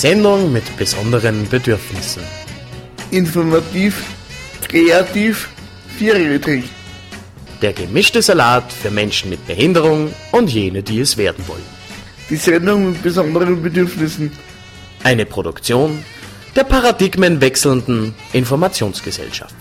[0.00, 2.22] Sendung mit besonderen Bedürfnissen.
[3.10, 4.04] Informativ,
[4.68, 5.48] kreativ,
[5.98, 6.66] vierrädrig.
[7.62, 11.66] Der gemischte Salat für Menschen mit Behinderung und jene, die es werden wollen.
[12.30, 14.30] Die Sendung mit besonderen Bedürfnissen.
[15.02, 16.04] Eine Produktion
[16.54, 19.56] der paradigmenwechselnden Informationsgesellschaft.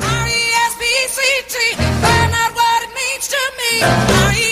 [0.00, 4.49] R-E-S-P-E-C-T, find out what it means to me.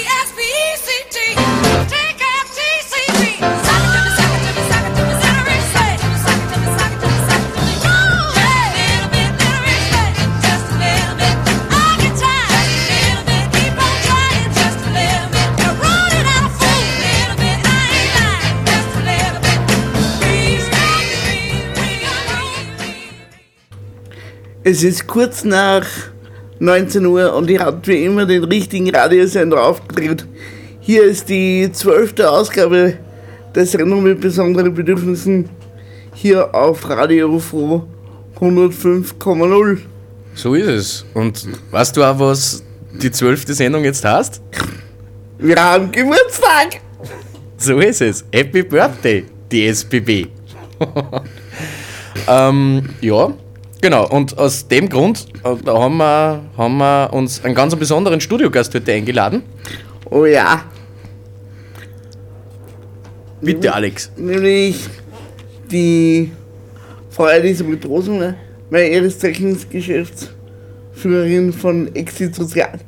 [24.70, 25.86] Es ist kurz nach
[26.58, 30.26] 19 Uhr und ihr habt wie immer den richtigen Radiosender aufgedreht.
[30.80, 32.98] Hier ist die zwölfte Ausgabe
[33.54, 35.48] der Sendung mit besonderen Bedürfnissen
[36.12, 37.84] hier auf Radio Froh
[38.38, 39.78] 105,0.
[40.34, 41.06] So ist es.
[41.14, 44.42] Und weißt du auch, was die zwölfte Sendung jetzt heißt?
[45.38, 46.82] Wir haben Geburtstag!
[47.56, 48.22] So ist es.
[48.30, 50.26] Happy Birthday, die SBB.
[52.28, 53.32] ähm, ja,
[53.80, 54.08] genau.
[54.08, 58.74] Und aus dem Grund äh, da haben, wir, haben wir uns einen ganz besonderen Studiogast
[58.74, 59.42] heute eingeladen.
[60.10, 60.62] Oh ja,
[63.40, 64.10] Bitte, Alex.
[64.16, 64.88] nämlich
[65.70, 66.32] die
[67.10, 68.34] Frau Elisabeth Rosener,
[68.70, 72.80] meine ihres Zeichens Geschäftsführerin von Exit Sozial.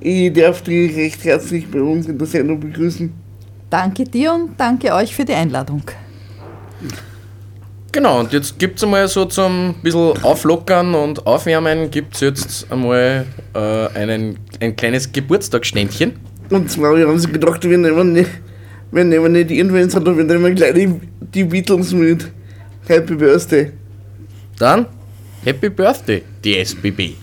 [0.00, 3.12] Ich darf die recht herzlich bei uns in der Sendung begrüßen.
[3.70, 5.82] Danke dir und danke euch für die Einladung.
[7.96, 12.70] Genau, und jetzt gibt es einmal so zum bisschen Auflockern und Aufwärmen, gibt es jetzt
[12.70, 13.58] einmal äh,
[13.98, 16.12] einen, ein kleines Geburtstagsständchen.
[16.50, 18.28] Und zwar, wir haben sich gedacht, wir nehmen nicht,
[18.92, 22.30] wir nehmen nicht irgendwen, sondern wir nehmen gleich die, die Beatles mit.
[22.86, 23.72] Happy Birthday.
[24.58, 24.84] Dann
[25.42, 27.14] Happy Birthday, die SBB.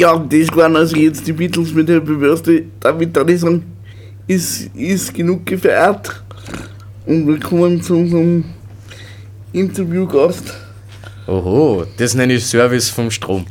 [0.00, 2.66] Ja, das waren also jetzt die Beatles mit Happy Birthday.
[2.80, 3.62] Damit kann ich sagen,
[4.26, 6.22] ist, ist genug gefeiert.
[7.04, 8.44] Und wir kommen zu unserem
[9.52, 10.54] Interviewgast.
[11.26, 13.44] Oho, das nenne ich Service vom Strom.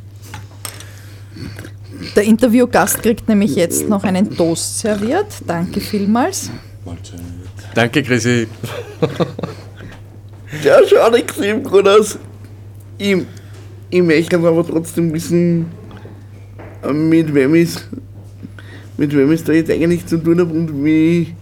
[2.16, 5.28] Der Interviewgast kriegt nämlich jetzt noch einen Toast serviert.
[5.46, 6.50] Danke vielmals.
[7.76, 8.48] Danke, Chrissy.
[10.64, 12.18] Der schaut extrem gut aus.
[12.98, 13.18] Ich,
[13.92, 15.78] ich möchte aber trotzdem wissen,
[16.94, 17.86] mit wem es
[19.00, 21.34] mit wem es da jetzt eigentlich zu tun hat und wie,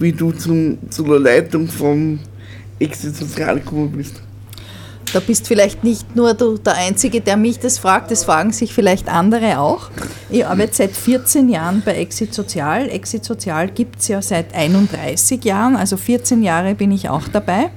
[0.00, 2.18] wie du zum, zu der Leitung vom
[2.80, 4.20] Exit Sozial gekommen bist.
[5.12, 8.74] Da bist vielleicht nicht nur du der Einzige, der mich das fragt, das fragen sich
[8.74, 9.90] vielleicht andere auch.
[10.28, 12.88] Ich arbeite seit 14 Jahren bei Exit Sozial.
[12.90, 17.70] Exit Sozial gibt es ja seit 31 Jahren, also 14 Jahre bin ich auch dabei.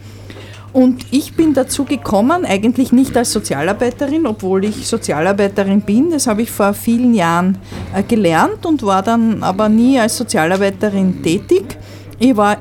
[0.74, 6.12] Und ich bin dazu gekommen, eigentlich nicht als Sozialarbeiterin, obwohl ich Sozialarbeiterin bin.
[6.12, 7.58] Das habe ich vor vielen Jahren
[7.96, 11.78] äh, gelernt und war dann aber nie als Sozialarbeiterin tätig.
[12.20, 12.58] Ich war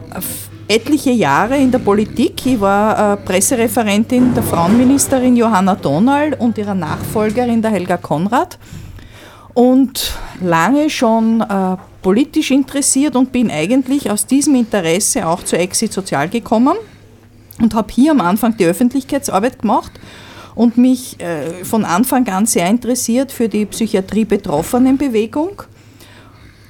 [0.68, 2.46] etliche Jahre in der Politik.
[2.46, 8.58] Ich war äh, Pressereferentin der Frauenministerin Johanna Donal und ihrer Nachfolgerin der Helga Konrad
[9.54, 15.92] und lange schon äh, politisch interessiert und bin eigentlich aus diesem Interesse auch zu Exit
[15.92, 16.76] Sozial gekommen
[17.60, 19.92] und habe hier am Anfang die Öffentlichkeitsarbeit gemacht
[20.54, 25.62] und mich äh, von Anfang an sehr interessiert für die Psychiatrie-Betroffenenbewegung.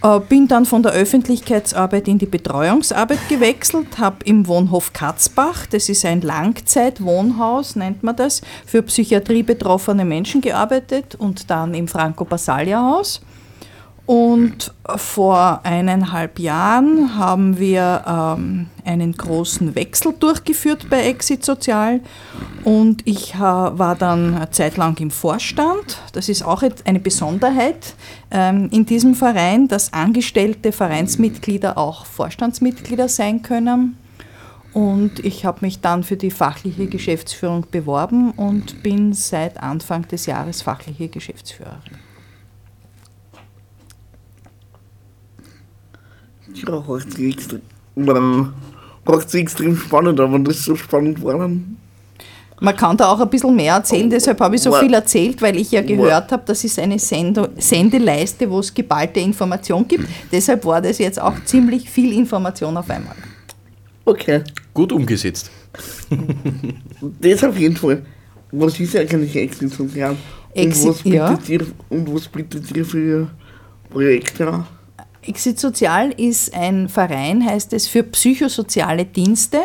[0.02, 5.88] Äh, bin dann von der Öffentlichkeitsarbeit in die Betreuungsarbeit gewechselt, habe im Wohnhof Katzbach, das
[5.88, 13.22] ist ein Langzeitwohnhaus, nennt man das, für Psychiatrie-betroffene Menschen gearbeitet und dann im Franco-Basalia-Haus.
[14.06, 22.00] Und vor eineinhalb Jahren haben wir ähm, einen großen Wechsel durchgeführt bei Exit Sozial
[22.62, 25.98] und ich äh, war dann eine Zeit lang im Vorstand.
[26.12, 27.96] Das ist auch eine Besonderheit
[28.30, 33.98] ähm, in diesem Verein, dass angestellte Vereinsmitglieder auch Vorstandsmitglieder sein können.
[34.72, 40.26] Und ich habe mich dann für die fachliche Geschäftsführung beworben und bin seit Anfang des
[40.26, 42.05] Jahres fachliche Geschäftsführerin.
[46.64, 47.60] Ja, hört sich extrem,
[47.96, 51.76] hört sich extrem spannend, aber das ist so spannend war dann.
[52.58, 55.56] Man kann da auch ein bisschen mehr erzählen, deshalb habe ich so viel erzählt, weil
[55.56, 60.08] ich ja gehört habe, das ist eine Sendo Sendeleiste, wo es geballte Information gibt.
[60.32, 63.16] Deshalb war das jetzt auch ziemlich viel Information auf einmal.
[64.06, 64.42] Okay,
[64.76, 65.50] Gut umgesetzt.
[67.00, 68.02] das auf jeden Fall.
[68.52, 70.10] Was ist eigentlich Exit Sozial?
[70.10, 70.18] Und
[70.52, 71.54] Exit, was bietet ja.
[71.54, 73.26] ihr, und was bietet ihr für
[73.88, 74.66] Projekte?
[75.26, 79.58] Exit Sozial ist ein Verein, heißt es, für psychosoziale Dienste.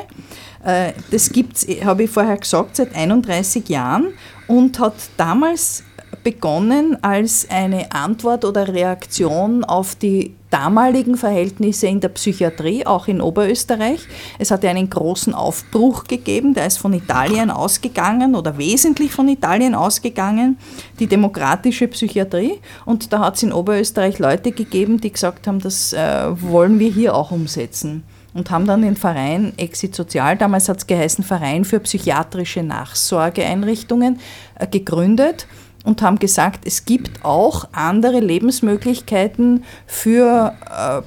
[0.64, 4.14] Äh, Das gibt es, habe ich vorher gesagt, seit 31 Jahren
[4.48, 5.84] und hat damals
[6.24, 13.22] begonnen als eine Antwort oder Reaktion auf die damaligen Verhältnisse in der Psychiatrie, auch in
[13.22, 14.02] Oberösterreich.
[14.38, 19.28] Es hat ja einen großen Aufbruch gegeben, der ist von Italien ausgegangen oder wesentlich von
[19.30, 20.58] Italien ausgegangen,
[21.00, 22.60] die demokratische Psychiatrie.
[22.86, 26.92] Und da hat es in Oberösterreich Leute gegeben, die gesagt haben, das äh, wollen wir
[26.92, 28.04] hier auch umsetzen.
[28.34, 34.20] Und haben dann den Verein Exit Sozial, damals hat es geheißen Verein für psychiatrische Nachsorgeeinrichtungen,
[34.56, 35.48] äh, gegründet
[35.84, 41.02] und haben gesagt, es gibt auch andere Lebensmöglichkeiten für äh,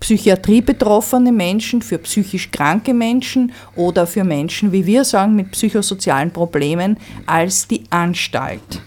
[0.00, 6.96] psychiatriebetroffene Menschen, für psychisch kranke Menschen oder für Menschen, wie wir sagen, mit psychosozialen Problemen
[7.26, 8.82] als die Anstalt.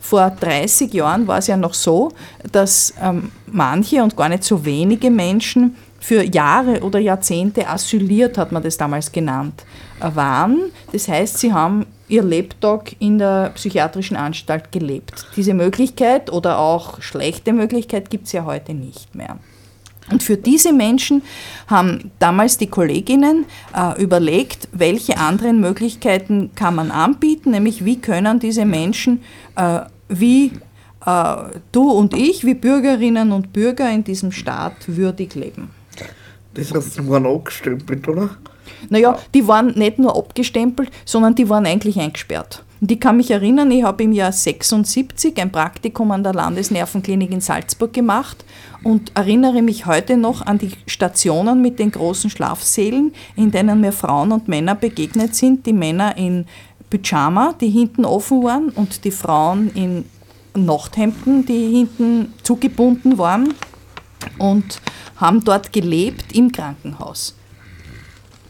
[0.00, 2.12] Vor 30 Jahren war es ja noch so,
[2.52, 8.52] dass ähm, manche und gar nicht so wenige Menschen für Jahre oder Jahrzehnte asyliert, hat
[8.52, 9.64] man das damals genannt,
[10.00, 10.70] äh, waren.
[10.92, 15.26] Das heißt, sie haben ihr Lebtag in der psychiatrischen Anstalt gelebt.
[15.36, 19.38] Diese Möglichkeit oder auch schlechte Möglichkeit gibt es ja heute nicht mehr.
[20.10, 21.22] Und für diese Menschen
[21.66, 23.44] haben damals die Kolleginnen
[23.74, 29.22] äh, überlegt, welche anderen Möglichkeiten kann man anbieten, nämlich wie können diese Menschen
[29.56, 30.52] äh, wie
[31.04, 31.36] äh,
[31.72, 35.70] du und ich, wie Bürgerinnen und Bürger in diesem Staat würdig leben.
[36.54, 38.30] Das heißt, sie waren abgestempelt, oder?
[38.88, 42.62] Naja, die waren nicht nur abgestempelt, sondern die waren eigentlich eingesperrt.
[42.80, 47.32] Und ich kann mich erinnern, ich habe im Jahr 76 ein Praktikum an der Landesnervenklinik
[47.32, 48.44] in Salzburg gemacht
[48.82, 53.92] und erinnere mich heute noch an die Stationen mit den großen Schlafsälen, in denen mir
[53.92, 55.64] Frauen und Männer begegnet sind.
[55.64, 56.44] Die Männer in
[56.90, 60.04] Pyjama, die hinten offen waren, und die Frauen in
[60.54, 63.54] Nachthemden, die hinten zugebunden waren
[64.38, 64.80] und
[65.16, 67.34] haben dort gelebt im Krankenhaus.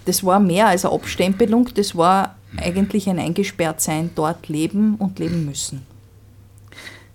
[0.07, 5.45] Das war mehr als eine Abstempelung, das war eigentlich ein Eingesperrtsein, dort leben und leben
[5.45, 5.83] müssen.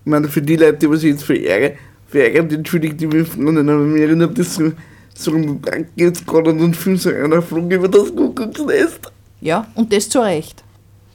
[0.04, 3.80] Ich meine, für die Leute, die sich jetzt verärgern, verärgern entschuldigt die mich Freundin, aber
[3.80, 4.72] mir erinnert das so,
[5.16, 5.60] so
[5.96, 9.12] geht's gerade und Film so einer flog über das Kuckucksnest.
[9.40, 10.64] Ja, und das zu Recht.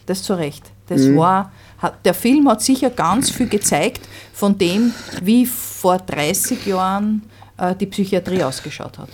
[0.07, 0.65] Das zu Recht.
[0.89, 4.01] Das war, hat, der Film hat sicher ganz viel gezeigt
[4.33, 4.93] von dem,
[5.23, 7.23] wie vor 30 Jahren
[7.59, 9.09] äh, die Psychiatrie ausgeschaut hat.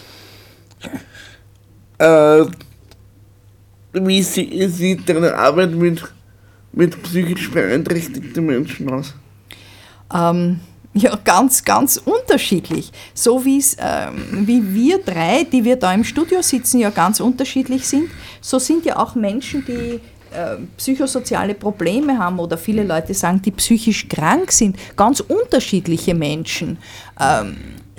[1.99, 2.45] Äh,
[3.93, 6.03] wie sie- sieht deine Arbeit mit,
[6.73, 9.15] mit psychisch beeinträchtigten Menschen aus?
[10.15, 10.61] Ähm,
[10.95, 12.91] ja, ganz, ganz unterschiedlich.
[13.15, 13.43] So
[13.79, 18.59] ähm, wie wir drei, die wir da im Studio sitzen, ja ganz unterschiedlich sind, so
[18.59, 20.01] sind ja auch Menschen, die
[20.35, 26.79] äh, psychosoziale Probleme haben oder viele Leute sagen, die psychisch krank sind, ganz unterschiedliche Menschen.
[27.21, 27.57] Ähm,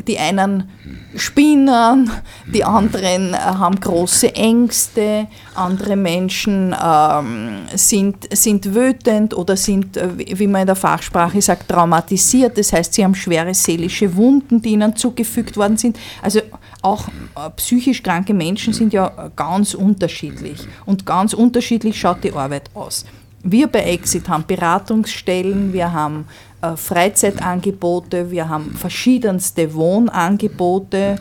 [0.08, 0.70] die einen
[1.16, 2.10] spinnen,
[2.52, 10.10] die anderen äh, haben große Ängste, andere Menschen ähm, sind, sind wütend oder sind, äh,
[10.18, 12.58] wie man in der Fachsprache sagt, traumatisiert.
[12.58, 15.98] Das heißt, sie haben schwere seelische Wunden, die ihnen zugefügt worden sind.
[16.22, 16.42] Also
[16.82, 22.70] auch äh, psychisch kranke Menschen sind ja ganz unterschiedlich und ganz unterschiedlich schaut die Arbeit
[22.74, 23.06] aus.
[23.46, 26.26] Wir bei Exit haben Beratungsstellen, wir haben
[26.76, 31.18] Freizeitangebote, wir haben verschiedenste Wohnangebote,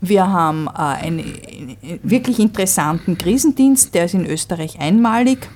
[0.00, 5.48] wir haben äh, einen äh, wirklich interessanten Krisendienst, der ist in Österreich einmalig.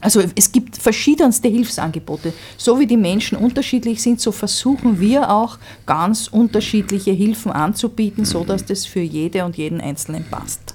[0.00, 2.32] Also es gibt verschiedenste Hilfsangebote.
[2.56, 8.64] So wie die Menschen unterschiedlich sind, so versuchen wir auch ganz unterschiedliche Hilfen anzubieten, sodass
[8.64, 10.74] das für jede und jeden Einzelnen passt.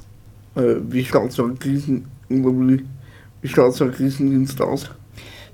[0.55, 1.43] Äh, wie schaut so
[3.84, 4.89] ein Krisendienst aus?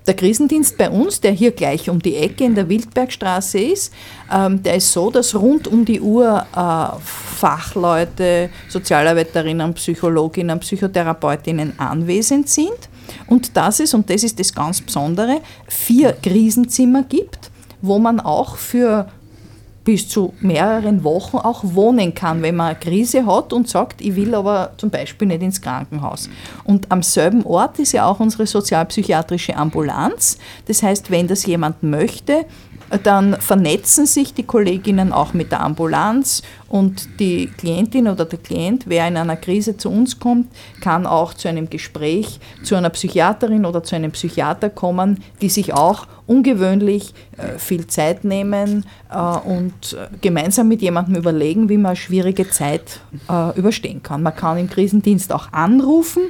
[0.05, 3.93] Der Krisendienst bei uns, der hier gleich um die Ecke in der Wildbergstraße ist,
[4.33, 12.49] ähm, der ist so, dass rund um die Uhr äh, Fachleute, Sozialarbeiterinnen, Psychologinnen, Psychotherapeutinnen anwesend
[12.49, 12.89] sind.
[13.27, 18.57] Und das ist, und das ist das ganz Besondere, vier Krisenzimmer gibt, wo man auch
[18.57, 19.07] für
[19.83, 24.15] bis zu mehreren Wochen auch wohnen kann, wenn man eine Krise hat und sagt, ich
[24.15, 26.29] will aber zum Beispiel nicht ins Krankenhaus.
[26.63, 30.37] Und am selben Ort ist ja auch unsere sozialpsychiatrische Ambulanz.
[30.67, 32.45] Das heißt, wenn das jemand möchte,
[33.01, 38.85] dann vernetzen sich die Kolleginnen auch mit der Ambulanz und die Klientin oder der Klient,
[38.87, 40.47] wer in einer Krise zu uns kommt,
[40.81, 45.73] kann auch zu einem Gespräch zu einer Psychiaterin oder zu einem Psychiater kommen, die sich
[45.73, 51.91] auch ungewöhnlich äh, viel Zeit nehmen äh, und äh, gemeinsam mit jemandem überlegen, wie man
[51.91, 53.01] eine schwierige Zeit
[53.55, 54.23] überstehen kann.
[54.23, 56.23] Man kann im Krisendienst auch anrufen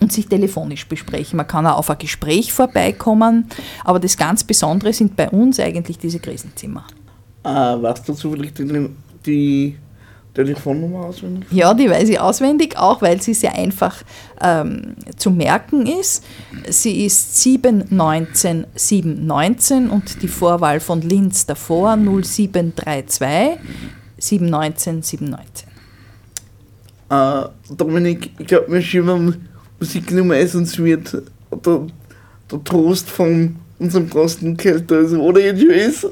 [0.00, 1.36] und sich telefonisch besprechen.
[1.36, 3.46] Man kann auch auf ein Gespräch vorbeikommen,
[3.84, 6.86] aber das ganz Besondere sind bei uns eigentlich diese Krisenzimmer.
[7.44, 8.88] Äh, weißt du zufällig die,
[9.24, 9.76] die
[10.34, 11.46] Telefonnummer auswendig?
[11.50, 14.02] Ja, die weiß ich auswendig, auch weil sie sehr einfach
[14.40, 16.24] ähm, zu merken ist.
[16.68, 18.64] Sie ist 719
[19.90, 23.58] und die Vorwahl von Linz davor 0732
[24.18, 25.68] 719 719.
[27.10, 27.42] Äh,
[27.74, 29.48] Dominik, ich glaube, wir schieben
[29.80, 31.10] Musik Nummer 1 und es wird
[31.64, 31.86] der,
[32.52, 36.06] der Trost von unserem Gast Kälter, also, oder ist.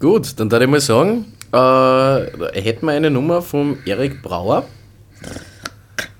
[0.00, 4.66] Gut, dann würde ich mal sagen, äh, hätten wir eine Nummer vom Erik Brauer.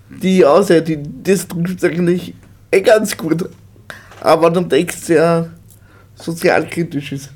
[0.09, 2.35] Die Aussage, die, das trifft eigentlich
[2.71, 3.49] eh ganz gut.
[4.21, 5.51] Aber der Text sehr
[6.15, 7.31] sozialkritisch ist.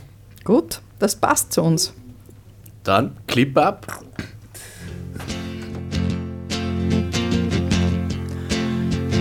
[0.44, 1.92] Gut, das passt zu uns.
[2.84, 3.87] Dann Clip ab.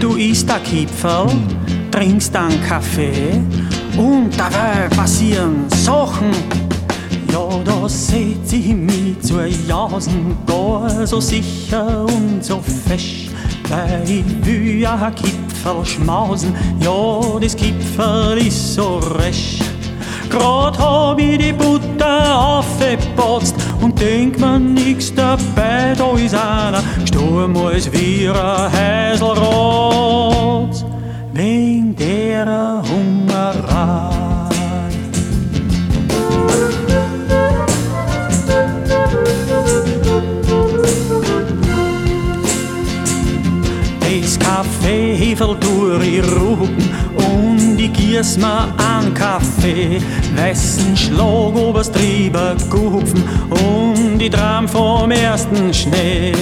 [0.01, 1.29] Du isst ein Kipferl,
[1.91, 3.39] trinkst einen Kaffee
[3.95, 6.31] und dabei passieren Sachen.
[7.31, 13.29] Ja, da seht ich mich zu jausen, gar so sicher und so fesch.
[13.69, 19.59] Weil ich will ein Kipferl schmausen, ja, das Kipferl ist so resch.
[20.31, 27.57] Grad hab ich die Butter aufgepotzt und denk mir nix dabei, da ist einer gestorben
[27.57, 29.31] als wir ein Häselrot
[31.33, 34.21] wegen der Hungerei.
[43.99, 50.01] Das Kaffee hefel durch die Rupen und ich gieß mir an Kaffee,
[50.35, 56.33] weißen Schlag oberst drüber gehupfen und ich tram vom ersten Schnee.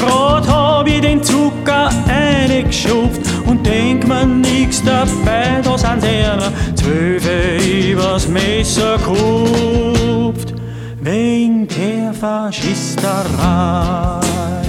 [0.00, 7.58] Grad hab ich den Zucker eingeschupft und denk mir nix dabei, da sind einer Zwölfe
[7.90, 10.54] übers Messer kupft,
[11.00, 14.67] wegen der Faschisterei.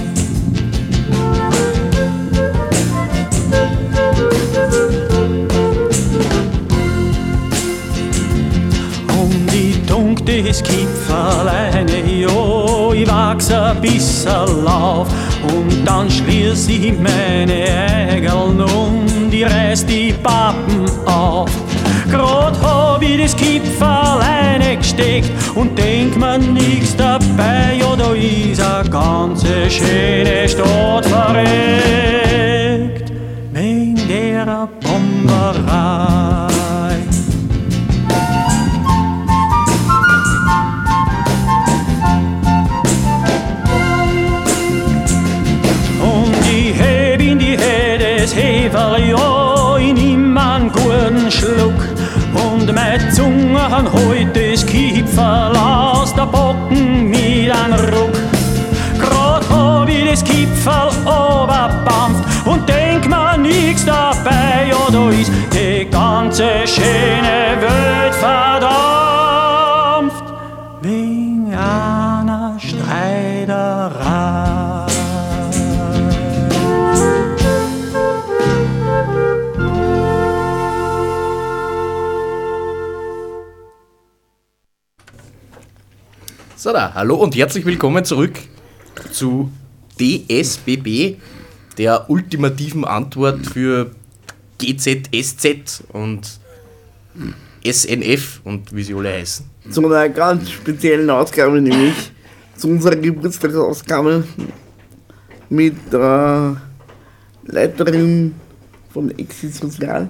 [10.50, 15.06] Und ich dunk das Kipferl eine, ja, ich wachs ein bisschen auf
[15.42, 17.68] und dann schließ ich meine
[18.10, 21.50] Ägeln und ich reiß die Pappen auf.
[22.10, 28.82] Grad hab ich das Kipferl eingesteckt und denk mir nix dabei, ja da ist a
[28.82, 31.52] ganze schöne Stadt verreckt,
[53.80, 58.12] Han heut das Kipferl aus der Bocken mit einem Ruck.
[59.00, 65.88] Grad hab ich das Kipferl oberbampft und denk mir nix dabei, ja, da ist die
[65.90, 67.99] ganze schöne Welt
[86.70, 88.38] So da, hallo und herzlich willkommen zurück
[89.10, 89.50] zu
[89.98, 91.16] DSBB,
[91.76, 93.90] der ultimativen Antwort für
[94.58, 96.38] GZSZ und
[97.66, 99.46] SNF und wie sie alle heißen.
[99.68, 102.12] Zu einer ganz speziellen Ausgabe, nämlich
[102.56, 104.22] zu unserer Geburtstagsausgabe
[105.48, 106.56] mit der
[107.46, 108.36] Leiterin
[108.92, 110.08] von Exit Sozial.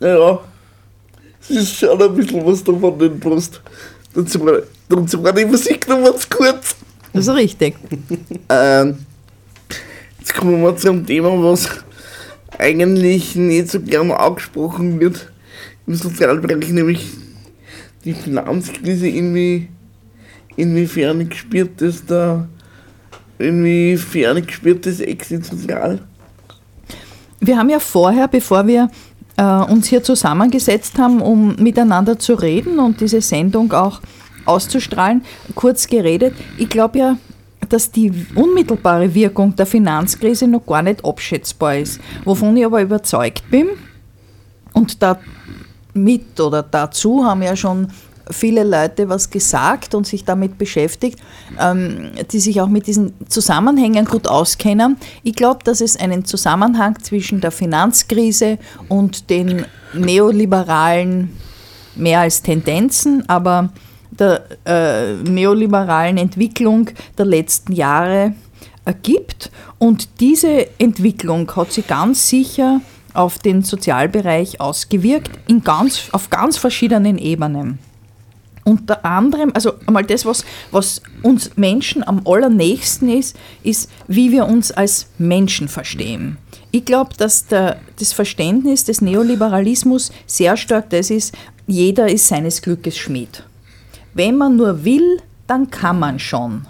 [0.00, 0.38] Ja,
[1.40, 3.18] es ist schon ein bisschen was davon in
[4.16, 4.34] der Brust.
[4.34, 6.76] Dazu war, dazu war die Musik noch was kurz.
[7.12, 7.74] Das ist richtig.
[8.48, 8.98] Ähm,
[10.18, 11.68] jetzt kommen wir zu einem Thema, was
[12.58, 15.30] eigentlich nicht so gern angesprochen wird
[15.86, 17.06] im Sozialbereich, nämlich
[18.04, 19.08] die Finanzkrise.
[19.08, 19.68] Inwie,
[20.56, 22.48] inwiefern gespürt das da,
[23.38, 26.00] inwiefern gespürt das Exit Sozial?
[27.40, 28.90] Wir haben ja vorher, bevor wir
[29.36, 34.00] äh, uns hier zusammengesetzt haben, um miteinander zu reden und diese Sendung auch
[34.44, 35.22] auszustrahlen,
[35.54, 36.34] kurz geredet.
[36.56, 37.16] Ich glaube ja,
[37.68, 42.00] dass die unmittelbare Wirkung der Finanzkrise noch gar nicht abschätzbar ist.
[42.24, 43.68] Wovon ich aber überzeugt bin,
[44.76, 47.88] und damit oder dazu haben ja schon
[48.30, 51.18] viele Leute was gesagt und sich damit beschäftigt,
[51.60, 54.96] ähm, die sich auch mit diesen Zusammenhängen gut auskennen.
[55.22, 58.58] Ich glaube, dass es einen Zusammenhang zwischen der Finanzkrise
[58.88, 61.36] und den neoliberalen,
[61.94, 63.70] mehr als Tendenzen, aber
[64.10, 68.34] der äh, neoliberalen Entwicklung der letzten Jahre
[68.84, 69.50] ergibt.
[69.78, 72.80] Und diese Entwicklung hat sich ganz sicher
[73.12, 77.78] auf den Sozialbereich ausgewirkt, in ganz, auf ganz verschiedenen Ebenen.
[78.66, 84.44] Unter anderem, also einmal das, was, was uns Menschen am allernächsten ist, ist, wie wir
[84.46, 86.36] uns als Menschen verstehen.
[86.72, 91.32] Ich glaube, dass der, das Verständnis des Neoliberalismus sehr stark das ist,
[91.68, 93.44] jeder ist seines Glückes Schmied.
[94.14, 96.66] Wenn man nur will, dann kann man schon.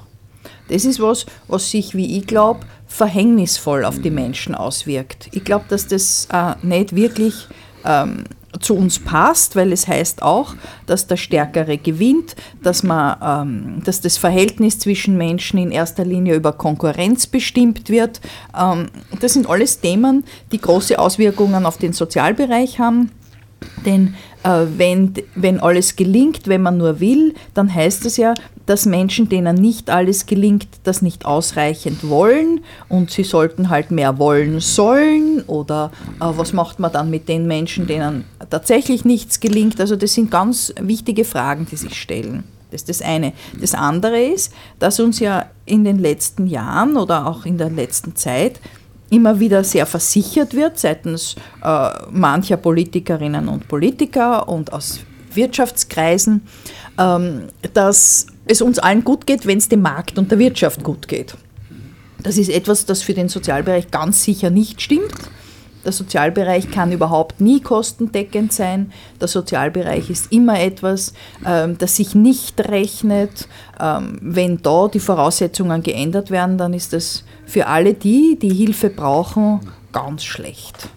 [0.69, 5.29] Das ist was, was sich, wie ich glaube, verhängnisvoll auf die Menschen auswirkt.
[5.33, 7.49] Ich glaube, dass das äh, nicht wirklich
[7.87, 8.25] ähm,
[8.59, 10.55] zu uns passt, weil es heißt auch,
[10.87, 16.35] dass der Stärkere gewinnt, dass, man, ähm, dass das Verhältnis zwischen Menschen in erster Linie
[16.35, 18.21] über Konkurrenz bestimmt wird.
[18.59, 18.88] Ähm,
[19.21, 23.11] das sind alles Themen, die große Auswirkungen auf den Sozialbereich haben.
[23.85, 24.14] Denn
[24.49, 28.35] wenn, wenn alles gelingt, wenn man nur will, dann heißt es ja,
[28.67, 34.19] dass Menschen, denen nicht alles gelingt, das nicht ausreichend wollen und sie sollten halt mehr
[34.19, 39.81] wollen sollen oder äh, was macht man dann mit den Menschen, denen tatsächlich nichts gelingt.
[39.81, 42.45] Also das sind ganz wichtige Fragen, die sich stellen.
[42.71, 43.33] Das ist das eine.
[43.61, 48.17] Das andere ist, dass uns ja in den letzten Jahren oder auch in der letzten
[48.17, 48.61] Zeit
[49.11, 55.01] immer wieder sehr versichert wird seitens äh, mancher Politikerinnen und Politiker und aus
[55.33, 56.42] Wirtschaftskreisen,
[56.99, 57.42] ähm,
[57.73, 61.35] dass es uns allen gut geht, wenn es dem Markt und der Wirtschaft gut geht.
[62.23, 65.14] Das ist etwas, das für den Sozialbereich ganz sicher nicht stimmt.
[65.87, 68.92] Der Sozialbereich kann überhaupt nie kostendeckend sein.
[69.20, 71.14] Der Sozialbereich ist immer etwas,
[71.46, 73.46] ähm, das sich nicht rechnet.
[73.81, 78.90] Ähm, wenn da die Voraussetzungen geändert werden, dann ist das für alle die, die Hilfe
[78.90, 79.61] brauchen,
[79.92, 80.88] ganz schlecht.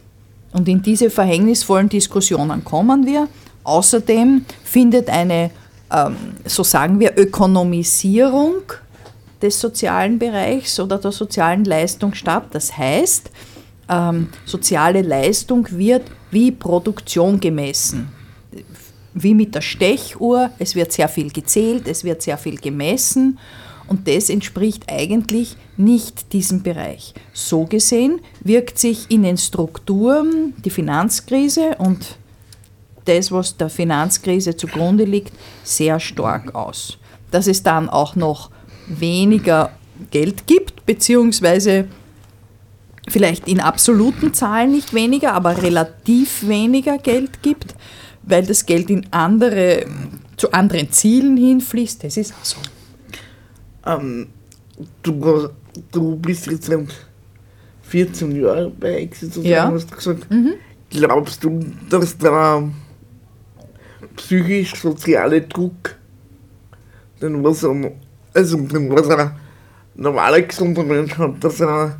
[0.53, 3.27] Und in diese verhängnisvollen Diskussionen kommen wir.
[3.63, 5.51] Außerdem findet eine,
[5.93, 8.63] ähm, so sagen wir, Ökonomisierung
[9.39, 12.45] des sozialen Bereichs oder der sozialen Leistung statt.
[12.51, 13.29] Das heißt,
[13.89, 18.09] ähm, soziale Leistung wird wie Produktion gemessen.
[19.15, 20.51] wie mit der Stechuhr.
[20.59, 23.39] Es wird sehr viel gezählt, es wird sehr viel gemessen
[23.87, 27.15] und das entspricht eigentlich nicht diesem Bereich.
[27.33, 32.17] So gesehen wirkt sich in den Strukturen die Finanzkrise und
[33.05, 36.99] das, was der Finanzkrise zugrunde liegt, sehr stark aus.
[37.31, 38.51] Dass es dann auch noch
[38.87, 39.71] weniger
[40.11, 41.87] Geld gibt, beziehungsweise
[43.09, 47.75] vielleicht in absoluten Zahlen nicht weniger, aber relativ weniger Geld gibt,
[48.23, 49.85] weil das Geld in andere,
[50.37, 52.57] zu anderen Zielen hinfließt, das ist auch so.
[53.85, 54.27] Ähm,
[55.03, 55.49] du,
[55.91, 56.87] du bist jetzt seit
[57.83, 59.71] 14 Jahren bei Exit sozusagen, Ja.
[59.71, 60.27] hast du gesagt.
[60.91, 62.69] Glaubst du, dass der
[64.15, 65.95] psychisch-soziale Druck,
[67.21, 67.63] den was
[68.33, 69.31] also den was ein
[69.95, 71.99] normaler gesunder Mensch hat, dass er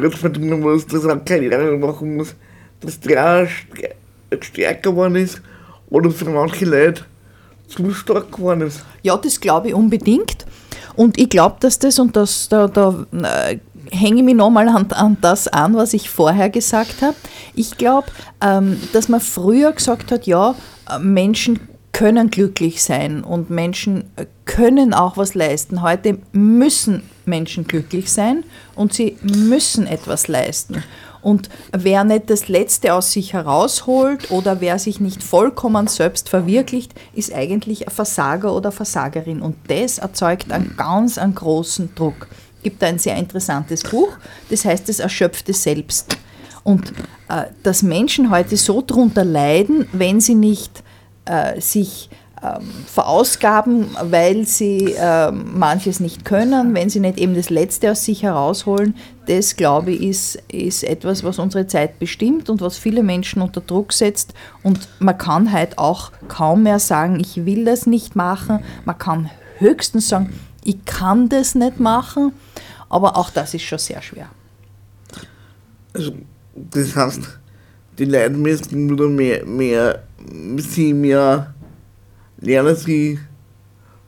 [0.00, 2.34] Geld verdienen muss, dass er Karriere machen muss,
[2.80, 3.94] dass der stär-
[4.40, 5.40] stärker geworden ist
[5.88, 7.04] oder für manche Leute
[7.68, 8.84] zu stark geworden ist?
[9.02, 10.44] Ja, das glaube ich unbedingt.
[10.94, 13.58] Und ich glaube, dass das, und das, da, da äh,
[13.90, 17.16] hänge ich mich nochmal an, an das an, was ich vorher gesagt habe.
[17.54, 18.08] Ich glaube,
[18.40, 20.54] ähm, dass man früher gesagt hat, ja,
[20.90, 21.60] äh, Menschen
[21.96, 24.04] können glücklich sein und Menschen
[24.44, 25.80] können auch was leisten.
[25.80, 30.84] Heute müssen Menschen glücklich sein und sie müssen etwas leisten.
[31.22, 36.92] Und wer nicht das Letzte aus sich herausholt oder wer sich nicht vollkommen selbst verwirklicht,
[37.14, 39.40] ist eigentlich ein Versager oder Versagerin.
[39.40, 42.28] Und das erzeugt einen ganz einen großen Druck.
[42.58, 44.12] Es gibt ein sehr interessantes Buch,
[44.50, 46.18] das heißt das erschöpfte Selbst.
[46.62, 46.92] Und
[47.30, 50.82] äh, dass Menschen heute so drunter leiden, wenn sie nicht
[51.26, 52.10] äh, sich
[52.42, 58.04] ähm, verausgaben, weil sie ähm, manches nicht können, wenn sie nicht eben das Letzte aus
[58.04, 58.94] sich herausholen,
[59.26, 63.60] das glaube ich ist, ist etwas, was unsere Zeit bestimmt und was viele Menschen unter
[63.60, 64.34] Druck setzt.
[64.62, 68.60] Und man kann halt auch kaum mehr sagen, ich will das nicht machen.
[68.84, 72.32] Man kann höchstens sagen, ich kann das nicht machen.
[72.88, 74.28] Aber auch das ist schon sehr schwer.
[75.92, 76.12] Also,
[76.54, 77.20] das heißt,
[77.98, 80.02] die Leute müssen wieder mehr, mehr,
[80.58, 81.54] sie mehr
[82.38, 83.18] lernen, sie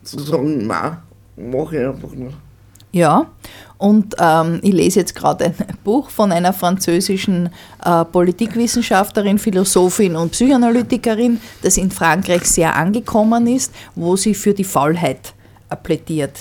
[0.03, 0.99] zu sagen, nein,
[1.37, 2.37] mach ich einfach nicht.
[2.91, 3.27] Ja,
[3.77, 5.55] und ähm, ich lese jetzt gerade ein
[5.85, 7.51] Buch von einer französischen
[7.85, 14.65] äh, Politikwissenschaftlerin, Philosophin und Psychoanalytikerin, das in Frankreich sehr angekommen ist, wo sie für die
[14.65, 15.35] Faulheit
[15.69, 16.39] äh, plädiert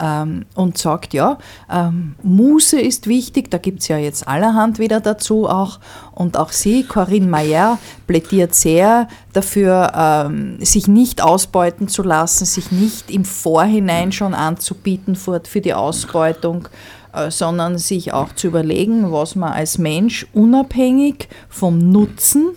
[0.00, 1.38] ähm, und sagt, ja,
[1.70, 5.78] ähm, Muße ist wichtig, da gibt es ja jetzt allerhand wieder dazu auch.
[6.12, 12.72] Und auch sie, Corinne Mayer, plädiert sehr dafür, ähm, sich nicht ausbeuten zu lassen, sich
[12.72, 16.68] nicht im Vorhinein schon anzubieten für, für die Ausbeutung,
[17.12, 22.50] äh, sondern sich auch zu überlegen, was man als Mensch unabhängig vom Nutzen,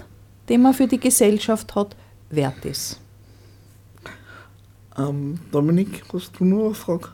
[0.49, 1.95] den man für die Gesellschaft hat,
[2.29, 2.99] wert ist.
[4.97, 7.09] Ähm, Dominik, hast du noch eine Frage?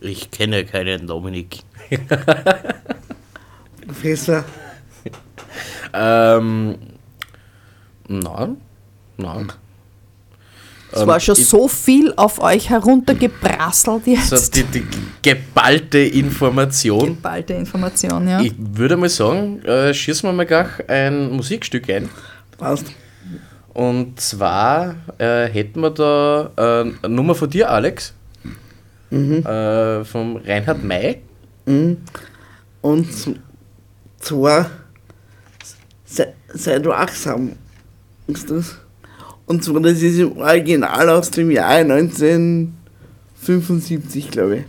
[0.00, 1.60] Ich kenne keinen Dominik.
[3.86, 4.44] Professor,
[5.94, 6.76] Ähm,
[8.08, 8.56] nein,
[9.16, 9.52] nein.
[10.92, 14.28] Es Ähm, war schon ich- so viel auf euch heruntergeprasselt jetzt.
[14.28, 14.86] So die, die
[15.22, 17.06] geballte Information.
[17.06, 18.40] Geballte Information, ja.
[18.40, 22.08] Ich würde mal sagen, äh, schießen wir mal gleich ein Musikstück ein.
[22.58, 22.86] passt.
[23.74, 28.12] Und zwar äh, hätten wir da äh, eine Nummer von dir, Alex.
[29.10, 31.22] Äh, vom Reinhard May.
[32.80, 33.36] Und z-
[34.20, 34.70] zwar,
[36.04, 37.52] sei, sei du achtsam,
[38.26, 38.76] ist das.
[39.46, 41.68] Und zwar, das ist im Original aus dem Jahr
[43.42, 44.64] 1975, glaube ich.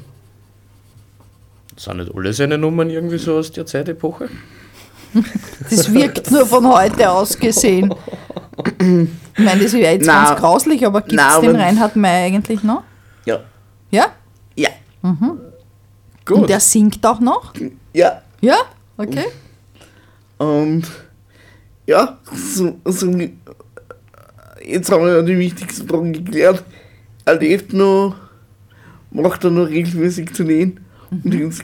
[1.75, 4.28] Sind nicht alle seine Nummern irgendwie so aus der Zeitepoche?
[5.69, 7.93] Das wirkt nur von heute aus gesehen.
[9.38, 12.63] Ich meine, das wäre jetzt Na, ganz grauslich, aber gibt es den Reinhard May eigentlich
[12.63, 12.84] noch?
[13.25, 13.39] Ja.
[13.91, 14.08] Ja?
[14.60, 14.69] Ja.
[16.26, 16.38] Gut.
[16.38, 17.54] Und der singt auch noch?
[17.93, 18.22] Ja.
[18.41, 18.58] Ja?
[18.98, 19.26] Okay.
[20.38, 20.84] Und
[21.88, 23.12] ja, so, so,
[24.63, 26.63] jetzt haben wir ja die wichtigsten Fragen geklärt.
[27.26, 28.15] Er lebt noch,
[29.12, 30.80] macht er noch regelmäßig zu nähen.
[31.10, 31.63] Und jetzt,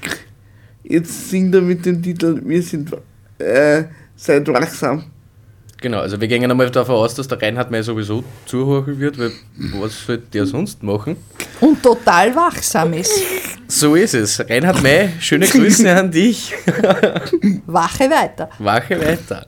[0.83, 2.91] jetzt singt er mit dem Titel Wir sind
[3.37, 3.83] äh,
[4.15, 5.03] seid wachsam.
[5.85, 9.31] Genau, also wir gehen einmal davon aus, dass der Reinhard May sowieso zuhören wird, weil
[9.79, 11.15] was sollte der sonst machen?
[11.61, 13.21] Und total wachsam ist.
[13.67, 14.39] So ist es.
[14.49, 16.55] Reinhard May, schöne Grüße an dich.
[17.67, 18.49] Wache weiter.
[18.57, 19.45] Wache weiter.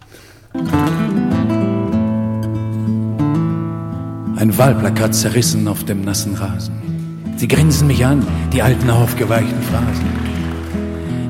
[4.36, 7.34] Ein Wahlplakat zerrissen auf dem nassen Rasen.
[7.38, 8.24] Sie grinsen mich an,
[8.54, 10.06] die alten aufgeweichten Phrasen.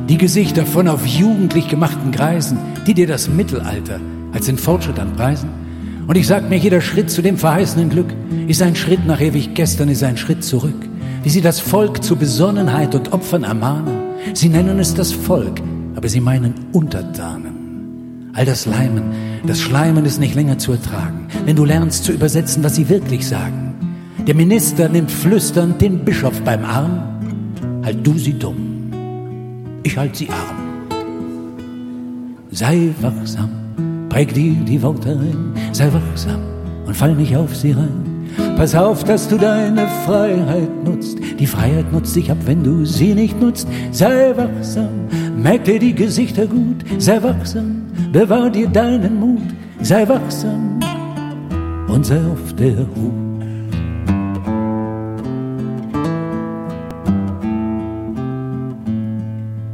[0.09, 4.01] Die Gesichter von auf jugendlich gemachten Greisen, die dir das Mittelalter
[4.33, 5.49] als den Fortschritt anpreisen
[6.07, 8.13] Und ich sag mir, jeder Schritt zu dem verheißenen Glück
[8.47, 10.87] ist ein Schritt nach ewig gestern, ist ein Schritt zurück.
[11.23, 13.97] Wie sie das Volk zu Besonnenheit und Opfern ermahnen.
[14.33, 15.61] Sie nennen es das Volk,
[15.95, 18.31] aber sie meinen Untertanen.
[18.33, 19.03] All das Leimen,
[19.45, 23.27] das Schleimen ist nicht länger zu ertragen, wenn du lernst zu übersetzen, was sie wirklich
[23.27, 23.73] sagen.
[24.25, 27.01] Der Minister nimmt flüsternd den Bischof beim Arm.
[27.83, 28.91] Halt du sie dumm,
[29.83, 30.57] ich halt sie arm.
[32.51, 33.49] Sei wachsam,
[34.17, 36.41] präg dir die Worte ein, sei wachsam
[36.87, 38.27] und fall nicht auf sie rein.
[38.57, 41.19] Pass auf, dass du deine Freiheit nutzt.
[41.39, 43.67] Die Freiheit nutzt dich ab, wenn du sie nicht nutzt.
[43.91, 44.89] Sei wachsam,
[45.39, 46.83] merk dir die Gesichter gut.
[46.97, 49.53] Sei wachsam, bewahr dir deinen Mut.
[49.83, 50.79] Sei wachsam
[51.87, 53.26] und sei auf der Hut.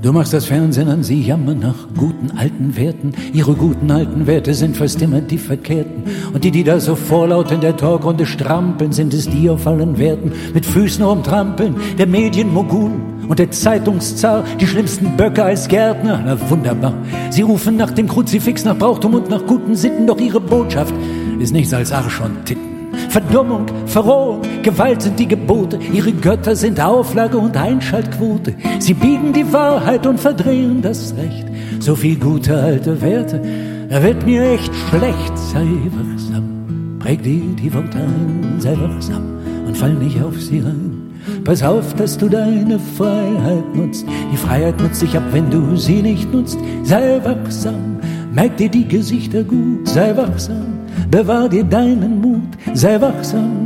[0.04, 3.14] Du machst das Fernsehen an, sie jammern nach guten alten Werten.
[3.32, 6.04] Ihre guten alten Werte sind fast immer die verkehrten.
[6.34, 9.98] Und die, die da so vorlaut in der Talkrunde strampeln, sind es die auf allen
[9.98, 10.34] Werten.
[10.54, 12.92] Mit Füßen rumtrampeln, der Medienmogul
[13.30, 16.22] und der Zeitungszar, die schlimmsten Böcke als Gärtner.
[16.26, 16.96] Na wunderbar.
[17.30, 20.94] Sie rufen nach dem Kruzifix, nach Brauchtum und nach guten Sitten, doch ihre Botschaft
[21.40, 22.73] ist nichts als Arsch und Titten.
[23.10, 28.56] Verdummung, Verrohung, Gewalt sind die Gebote, ihre Götter sind Auflage und Einschaltquote.
[28.80, 31.46] Sie biegen die Wahrheit und verdrehen das Recht.
[31.80, 33.42] So viel gute alte Werte,
[33.90, 35.38] da wird mir echt schlecht.
[35.38, 41.04] Sei wachsam, präg dir die Worte ein, sei wachsam und fall nicht auf sie rein.
[41.44, 44.06] Pass auf, dass du deine Freiheit nutzt.
[44.32, 46.58] Die Freiheit nutzt sich ab, wenn du sie nicht nutzt.
[46.84, 47.93] Sei wachsam,
[48.34, 50.74] merk dir die Gesichter gut, sei wachsam.
[51.10, 53.66] Bewahr dir deinen Mut, sei wachsam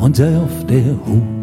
[0.00, 1.37] und sei auf der Hut.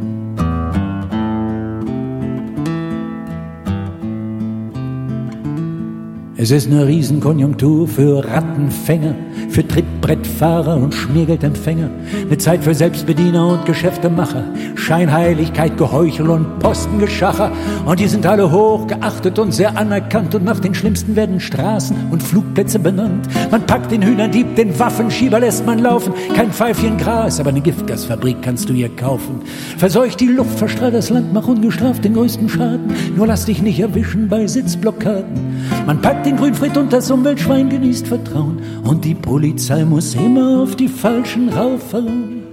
[6.46, 9.16] Es ist eine Riesenkonjunktur für Rattenfänger,
[9.50, 11.90] für Trittbrettfahrer und Schmiergeldempfänger.
[12.22, 14.44] Eine Zeit für Selbstbediener und Geschäftemacher,
[14.76, 17.52] Scheinheiligkeit, Geheuchel und Postengeschacher.
[17.88, 20.36] Und die sind alle hoch geachtet und sehr anerkannt.
[20.36, 23.28] Und nach den Schlimmsten werden Straßen und Flugplätze benannt.
[23.50, 26.14] Man packt den Hühnerdieb, den Waffenschieber lässt man laufen.
[26.36, 29.42] Kein Pfeifchen Gras, aber eine Giftgasfabrik kannst du hier kaufen.
[29.80, 32.94] Verseucht die Luft, verstrahlt das Land, mach ungestraft den größten Schaden.
[33.16, 35.56] Nur lass dich nicht erwischen bei Sitzblockaden.
[35.88, 38.60] Man packt den Grünfried und das Umweltschwein genießt Vertrauen.
[38.84, 42.44] Und die Polizei muss immer auf die Falschen raufhauen.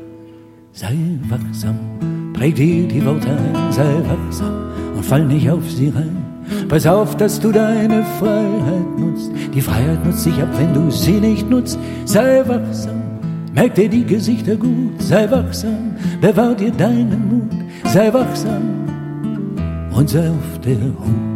[0.72, 0.96] Sei
[1.28, 1.78] wachsam,
[2.32, 6.16] präg dir die Worte ein, sei wachsam und fall nicht auf sie rein.
[6.68, 9.30] Pass auf, dass du deine Freiheit nutzt.
[9.54, 11.78] Die Freiheit nutzt sich ab, wenn du sie nicht nutzt.
[12.04, 13.02] Sei wachsam,
[13.54, 15.00] merk dir die Gesichter gut.
[15.00, 17.92] Sei wachsam, bewahr dir deinen Mut.
[17.92, 18.62] Sei wachsam
[19.94, 21.31] und sei auf der Hut.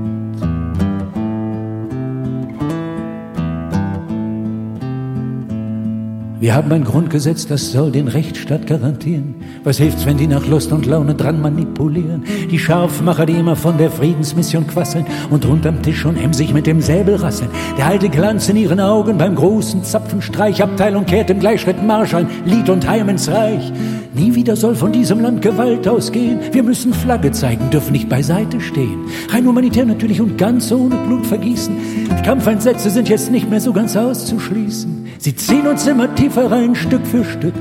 [6.38, 9.36] Wir haben ein Grundgesetz, das soll den Rechtsstaat garantieren.
[9.64, 12.24] Was hilft's, wenn die nach Lust und Laune dran manipulieren?
[12.50, 16.82] Die Scharfmacher, die immer von der Friedensmission quasseln und unterm Tisch und emsig mit dem
[16.82, 17.48] Säbel rasseln.
[17.78, 20.62] Der alte Glanz in ihren Augen beim großen Zapfenstreich.
[20.62, 23.72] Abteilung kehrt im Gleichschritt Marsch ein Lied und Heim ins Reich.
[24.16, 26.40] Nie wieder soll von diesem Land Gewalt ausgehen.
[26.50, 29.04] Wir müssen Flagge zeigen, dürfen nicht beiseite stehen.
[29.28, 31.76] Rein humanitär natürlich und ganz ohne Blutvergießen.
[32.18, 35.06] Die Kampfeinsätze sind jetzt nicht mehr so ganz auszuschließen.
[35.18, 37.54] Sie ziehen uns immer tiefer rein, Stück für Stück.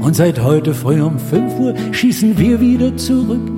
[0.00, 3.50] Und seit heute früh um 5 Uhr schießen wir wieder zurück.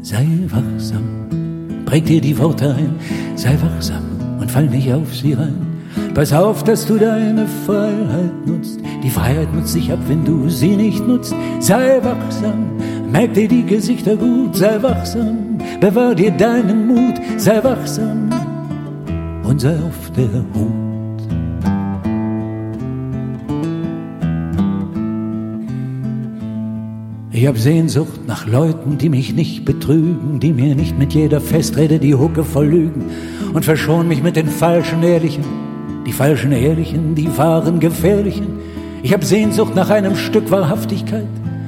[0.00, 2.94] Sei wachsam, präg dir die Worte ein,
[3.34, 4.04] sei wachsam
[4.40, 5.67] und fall nicht auf sie rein.
[6.18, 8.80] Pass auf, dass du deine Freiheit nutzt.
[9.04, 11.32] Die Freiheit nutzt sich ab, wenn du sie nicht nutzt.
[11.60, 12.72] Sei wachsam,
[13.12, 18.30] merk dir die Gesichter gut, sei wachsam, bewahr dir deinen Mut, sei wachsam
[19.44, 21.22] und sei auf der Hut.
[27.30, 32.00] Ich hab Sehnsucht nach Leuten, die mich nicht betrügen, die mir nicht mit jeder Festrede
[32.00, 33.04] die Hucke verlügen
[33.54, 35.67] und verschon mich mit den falschen Ehrlichen.
[36.08, 38.46] Die falschen Ehrlichen, die wahren Gefährlichen.
[39.02, 41.26] Ich hab Sehnsucht nach einem Stück Wahrhaftigkeit,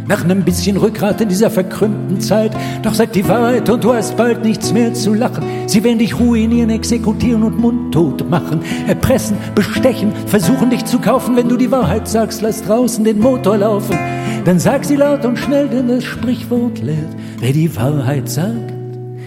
[0.09, 2.53] nach einem bisschen Rückgrat in dieser verkrümmten Zeit.
[2.83, 5.45] Doch sag die Wahrheit und du hast bald nichts mehr zu lachen.
[5.67, 11.37] Sie werden dich ruinieren, exekutieren und mundtot machen, erpressen, bestechen, versuchen dich zu kaufen.
[11.37, 13.99] Wenn du die Wahrheit sagst, lass draußen den Motor laufen.
[14.47, 18.73] Dann sag sie laut und schnell, denn das Sprichwort lehrt, wer die Wahrheit sagt,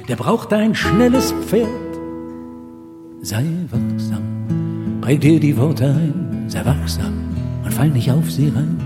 [0.10, 1.69] der braucht ein schnelles Pferd.
[3.21, 4.22] Sei wachsam,
[5.03, 7.13] präg dir die Worte ein, sei wachsam
[7.61, 8.77] und fall nicht auf sie rein.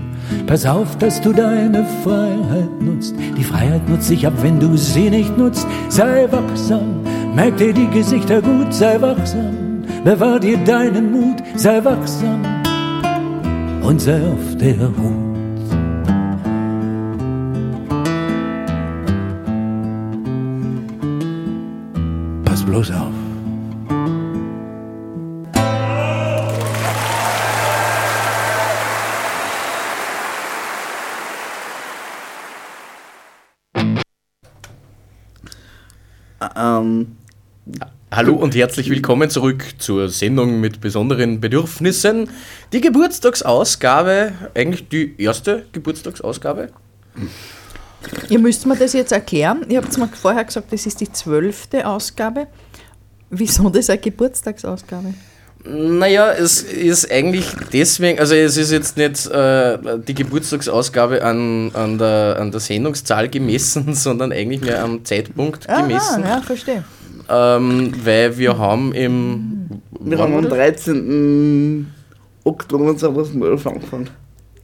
[0.48, 3.14] Pass auf, dass du deine Freiheit nutzt.
[3.36, 5.64] Die Freiheit nutzt sich ab, wenn du sie nicht nutzt.
[5.88, 7.04] Sei wachsam,
[7.36, 12.42] merk dir die Gesichter gut, sei wachsam, bewahr dir deinen Mut, sei wachsam
[13.82, 15.28] und surft der Hut.
[22.44, 23.17] Pass bloß auf.
[38.18, 42.28] Hallo und herzlich willkommen zurück zur Sendung mit besonderen Bedürfnissen.
[42.72, 46.70] Die Geburtstagsausgabe, eigentlich die erste Geburtstagsausgabe.
[48.28, 49.64] Ihr müsst mir das jetzt erklären.
[49.68, 52.48] Ihr habt mir vorher gesagt, das ist die zwölfte Ausgabe.
[53.30, 55.14] Wieso das eine Geburtstagsausgabe?
[55.64, 59.78] Naja, es ist eigentlich deswegen, also es ist jetzt nicht äh,
[60.08, 66.24] die Geburtstagsausgabe an, an, der, an der Sendungszahl gemessen, sondern eigentlich mehr am Zeitpunkt gemessen.
[66.24, 66.82] ja, verstehe.
[67.28, 69.68] Ähm, weil wir haben im.
[70.00, 70.52] wir haben am das?
[70.52, 71.86] 13.
[72.44, 74.10] Oktober 2011 angefangen.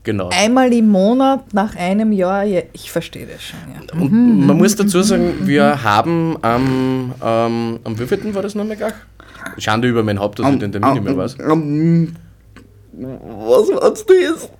[0.03, 0.29] Genau.
[0.31, 3.99] Einmal im Monat nach einem Jahr, ja, ich verstehe das schon, ja.
[3.99, 8.93] Und man muss dazu sagen, wir haben am, ähm, am wievielten war das nochmal gleich?
[9.57, 11.39] Schande über mein Haupt, dass ich den Termin nicht mehr weiß.
[11.39, 12.15] Am,
[12.93, 14.51] was war's denn jetzt?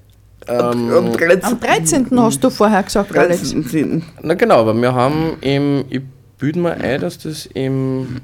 [0.47, 1.43] Ähm, am 13.
[1.43, 2.19] Am 13.
[2.19, 3.51] hast du vorher gesagt, Alex.
[3.51, 4.03] 13.
[4.23, 6.01] Na genau, aber wir haben im, ich
[6.37, 8.21] bilde mir ein, dass das im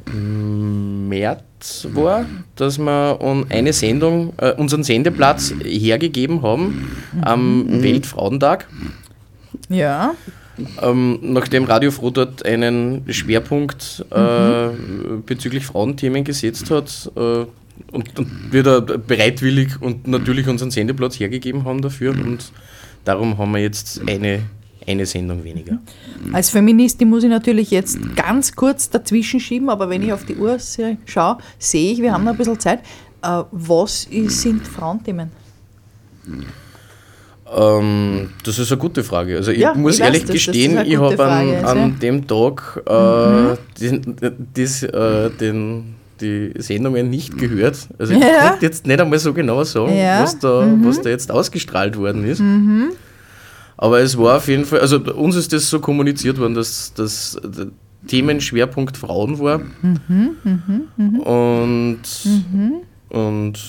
[1.09, 8.67] März war, dass wir eine Sendung, äh, unseren Sendeplatz hergegeben haben am Weltfrauentag.
[9.69, 10.15] Ja,
[10.81, 14.69] Ähm, nachdem Radio Froh dort einen Schwerpunkt äh,
[15.25, 17.45] bezüglich Frauenthemen gesetzt hat äh,
[17.91, 22.51] und, und wir da bereitwillig und natürlich unseren Sendeplatz hergegeben haben dafür und
[23.05, 24.43] darum haben wir jetzt eine,
[24.87, 25.77] eine Sendung weniger.
[26.33, 30.35] als Feministin muss ich natürlich jetzt ganz kurz dazwischen schieben, aber wenn ich auf die
[30.35, 30.57] Uhr
[31.05, 32.79] schaue, sehe ich, wir haben noch ein bisschen Zeit.
[33.23, 35.29] Äh, was sind Frauenthemen?
[37.53, 39.35] Ähm, das ist eine gute Frage.
[39.37, 41.85] Also ich Ja, muss ich ehrlich das gestehen, ich habe an, an ja.
[41.87, 41.99] Mhm.
[41.99, 44.15] dem Tag äh, den,
[44.53, 47.87] das, äh, den, die Sendungen nicht gehört.
[47.99, 48.49] Also ich Ja.
[48.51, 50.19] konnte jetzt nicht einmal so genau sagen, Ja.
[50.19, 50.23] Mhm.
[50.23, 52.41] was, da, was da jetzt ausgestrahlt worden ist.
[53.77, 57.39] Aber es war auf jeden Fall, also uns ist das so kommuniziert worden, dass das
[58.07, 59.59] Themenschwerpunkt Frauen war.
[59.81, 62.01] Mhm, Und,
[63.09, 63.59] und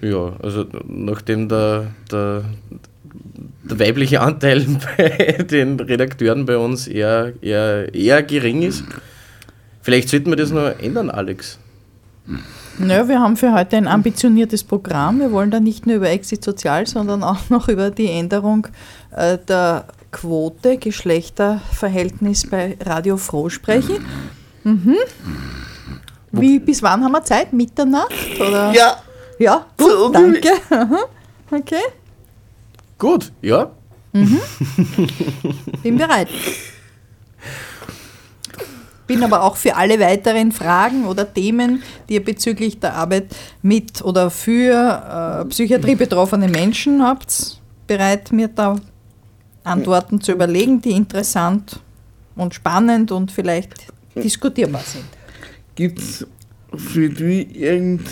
[0.00, 2.44] ja, also nachdem der, der,
[3.64, 4.66] der weibliche Anteil
[4.96, 8.84] bei den Redakteuren bei uns eher, eher, eher gering ist,
[9.82, 11.58] vielleicht sollten wir das noch ändern, Alex.
[12.78, 15.18] Naja, wir haben für heute ein ambitioniertes Programm.
[15.20, 18.68] Wir wollen da nicht nur über Exit Sozial, sondern auch noch über die Änderung
[19.16, 24.04] äh, der Quote, Geschlechterverhältnis bei Radio Froh sprechen.
[24.64, 24.94] Mhm.
[26.30, 27.52] Wie, bis wann haben wir Zeit?
[27.52, 28.12] Mitternacht?
[28.40, 28.72] Oder?
[28.72, 28.96] Ja,
[29.38, 30.52] Ja, So gut, ungefähr.
[30.70, 30.94] danke.
[30.94, 30.98] Aha.
[31.50, 31.82] Okay,
[32.98, 33.70] Gut, ja.
[34.12, 36.28] bin bereit.
[39.08, 44.02] Bin aber auch für alle weiteren Fragen oder Themen, die ihr bezüglich der Arbeit mit
[44.02, 48.76] oder für äh, Psychiatrie betroffene Menschen habt, bereit, mir da
[49.64, 51.80] Antworten zu überlegen, die interessant
[52.36, 53.72] und spannend und vielleicht
[54.14, 55.04] diskutierbar sind.
[55.74, 56.26] gibt es
[56.76, 58.06] für die irgend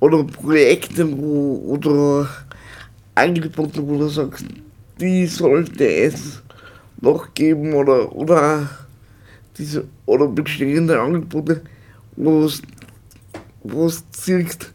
[0.00, 2.28] oder Projekte wo, oder
[3.14, 4.46] Angebote, wo du sagst,
[4.98, 6.42] die sollte es
[7.00, 8.68] noch geben oder, oder
[9.60, 11.62] diese oder bestehende Angebote,
[12.16, 12.62] wo es
[13.62, 14.72] wo es siehst,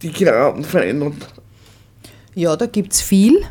[0.00, 1.14] die Graden verändert.
[2.34, 3.42] Ja, da gibt es viel.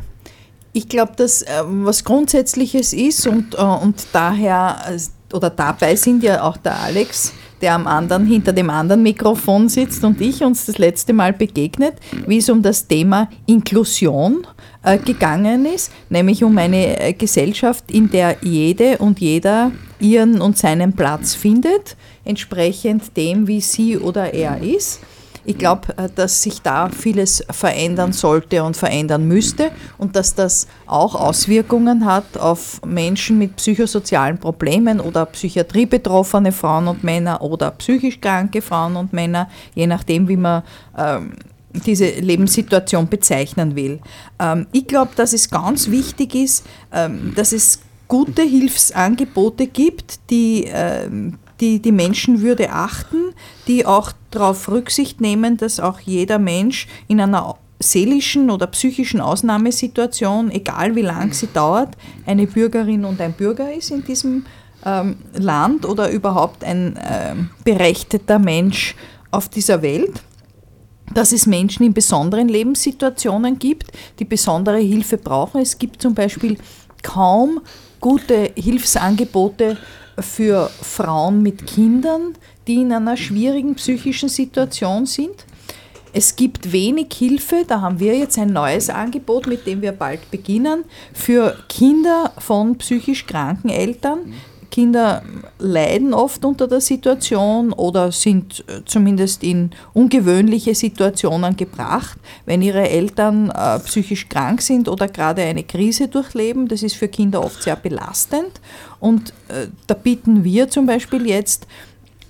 [0.72, 4.98] Ich glaube, dass äh, was Grundsätzliches ist und, äh, und daher äh,
[5.34, 10.02] oder dabei sind ja auch der Alex, der am anderen, hinter dem anderen Mikrofon sitzt
[10.04, 11.94] und ich uns das letzte Mal begegnet,
[12.26, 14.46] wie es um das Thema Inklusion
[14.82, 19.70] äh, gegangen ist, nämlich um eine äh, Gesellschaft, in der jede und jeder
[20.02, 25.00] ihren und seinen Platz findet, entsprechend dem, wie sie oder er ist.
[25.44, 30.68] Ich glaube, äh, dass sich da vieles verändern sollte und verändern müsste und dass das
[30.86, 37.72] auch Auswirkungen hat auf Menschen mit psychosozialen Problemen oder Psychiatrie betroffene Frauen und Männer oder
[37.72, 40.62] psychisch kranke Frauen und Männer, je nachdem, wie man
[40.96, 41.32] ähm,
[41.74, 43.98] diese Lebenssituation bezeichnen will.
[44.38, 47.80] Ähm, ich glaube, dass es ganz wichtig ist, ähm, dass es
[48.12, 53.32] gute Hilfsangebote gibt, die ähm, die die Menschenwürde achten,
[53.68, 60.50] die auch darauf Rücksicht nehmen, dass auch jeder Mensch in einer seelischen oder psychischen Ausnahmesituation,
[60.50, 61.96] egal wie lang sie dauert,
[62.26, 64.44] eine Bürgerin und ein Bürger ist in diesem
[64.84, 68.94] ähm, Land oder überhaupt ein ähm, berechtigter Mensch
[69.30, 70.22] auf dieser Welt.
[71.14, 75.60] dass es Menschen in besonderen Lebenssituationen gibt, die besondere Hilfe brauchen.
[75.60, 76.56] Es gibt zum Beispiel
[77.02, 77.60] kaum
[78.02, 79.78] gute Hilfsangebote
[80.18, 82.34] für Frauen mit Kindern,
[82.66, 85.46] die in einer schwierigen psychischen Situation sind.
[86.12, 90.30] Es gibt wenig Hilfe, da haben wir jetzt ein neues Angebot, mit dem wir bald
[90.30, 90.84] beginnen,
[91.14, 94.34] für Kinder von psychisch kranken Eltern.
[94.72, 95.22] Kinder
[95.58, 102.88] leiden oft unter der Situation oder sind äh, zumindest in ungewöhnliche Situationen gebracht, wenn ihre
[102.88, 106.68] Eltern äh, psychisch krank sind oder gerade eine Krise durchleben.
[106.68, 108.62] Das ist für Kinder oft sehr belastend.
[108.98, 111.66] Und äh, da bieten wir zum Beispiel jetzt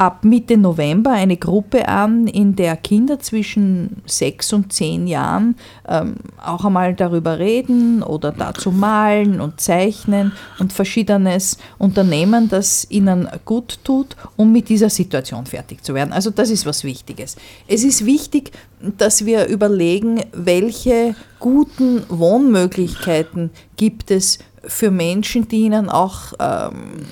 [0.02, 5.54] ab Mitte November eine Gruppe an, in der Kinder zwischen sechs und zehn Jahren
[5.86, 13.28] ähm, auch einmal darüber reden oder dazu malen und zeichnen und verschiedenes unternehmen, das ihnen
[13.44, 16.12] gut tut, um mit dieser Situation fertig zu werden.
[16.12, 17.36] Also das ist was Wichtiges.
[17.68, 18.50] Es ist wichtig,
[18.98, 27.06] dass wir überlegen, welche guten Wohnmöglichkeiten gibt es für Menschen, die ihnen auch ähm,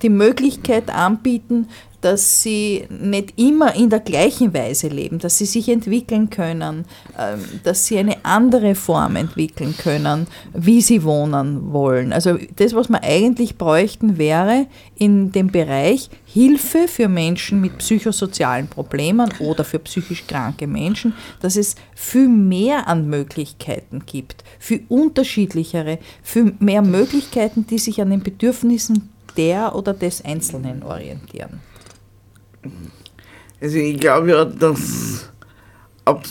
[0.00, 1.66] die Möglichkeit anbieten,
[2.06, 6.84] dass sie nicht immer in der gleichen Weise leben, dass sie sich entwickeln können,
[7.18, 12.12] ähm, dass sie eine andere Form entwickeln können, wie sie wohnen wollen.
[12.12, 18.68] Also das, was wir eigentlich bräuchten, wäre in dem Bereich Hilfe für Menschen mit psychosozialen
[18.68, 25.98] Problemen oder für psychisch kranke Menschen, dass es viel mehr an Möglichkeiten gibt, viel unterschiedlichere,
[26.22, 31.58] viel mehr Möglichkeiten, die sich an den Bedürfnissen der oder des Einzelnen orientieren.
[33.60, 35.32] Also ich glaube ja, dass
[36.04, 36.22] ein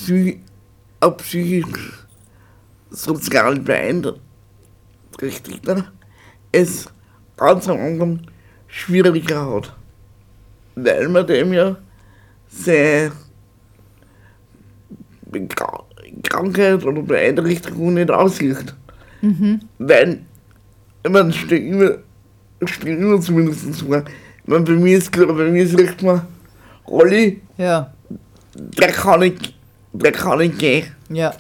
[1.17, 2.05] psychisch
[2.89, 5.91] sozial beeinträchtigter
[6.51, 6.87] es
[7.37, 8.21] ganz am Anfang
[8.67, 9.75] schwieriger hat.
[10.75, 11.75] Weil man dem ja
[12.47, 13.11] seine
[16.23, 18.73] Krankheit oder Beeinträchtigung nicht aussieht.
[19.79, 20.21] Weil,
[21.03, 21.97] ich meine, stell immer,
[22.65, 24.05] stell immer zumindest vor,
[24.45, 26.21] ich meine, bei mir ist klar, bei mir ist recht mal,
[26.87, 27.91] Rolli, Ja,
[28.53, 29.53] der kann nicht,
[29.91, 30.85] der kann nicht gehen.
[31.09, 31.33] ja,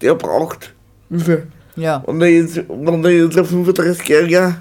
[0.00, 0.74] Der braucht
[1.08, 1.46] Hilfe.
[1.76, 1.98] ja.
[1.98, 4.54] Und jetzt, wenn der jetzt ein 35-jähriger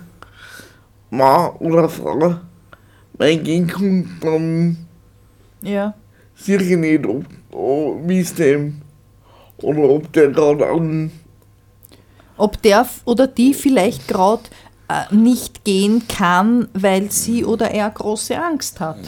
[1.09, 2.35] Mann oder Frau
[3.17, 4.77] mein kommt, dann
[5.61, 5.93] Ja,
[6.35, 8.81] sehe ich nicht, ob, ob wie es dem
[9.57, 11.11] oder ob der gerade an
[12.37, 14.43] ob der oder die vielleicht gerade
[15.11, 18.99] nicht gehen kann, weil sie oder er große Angst hat,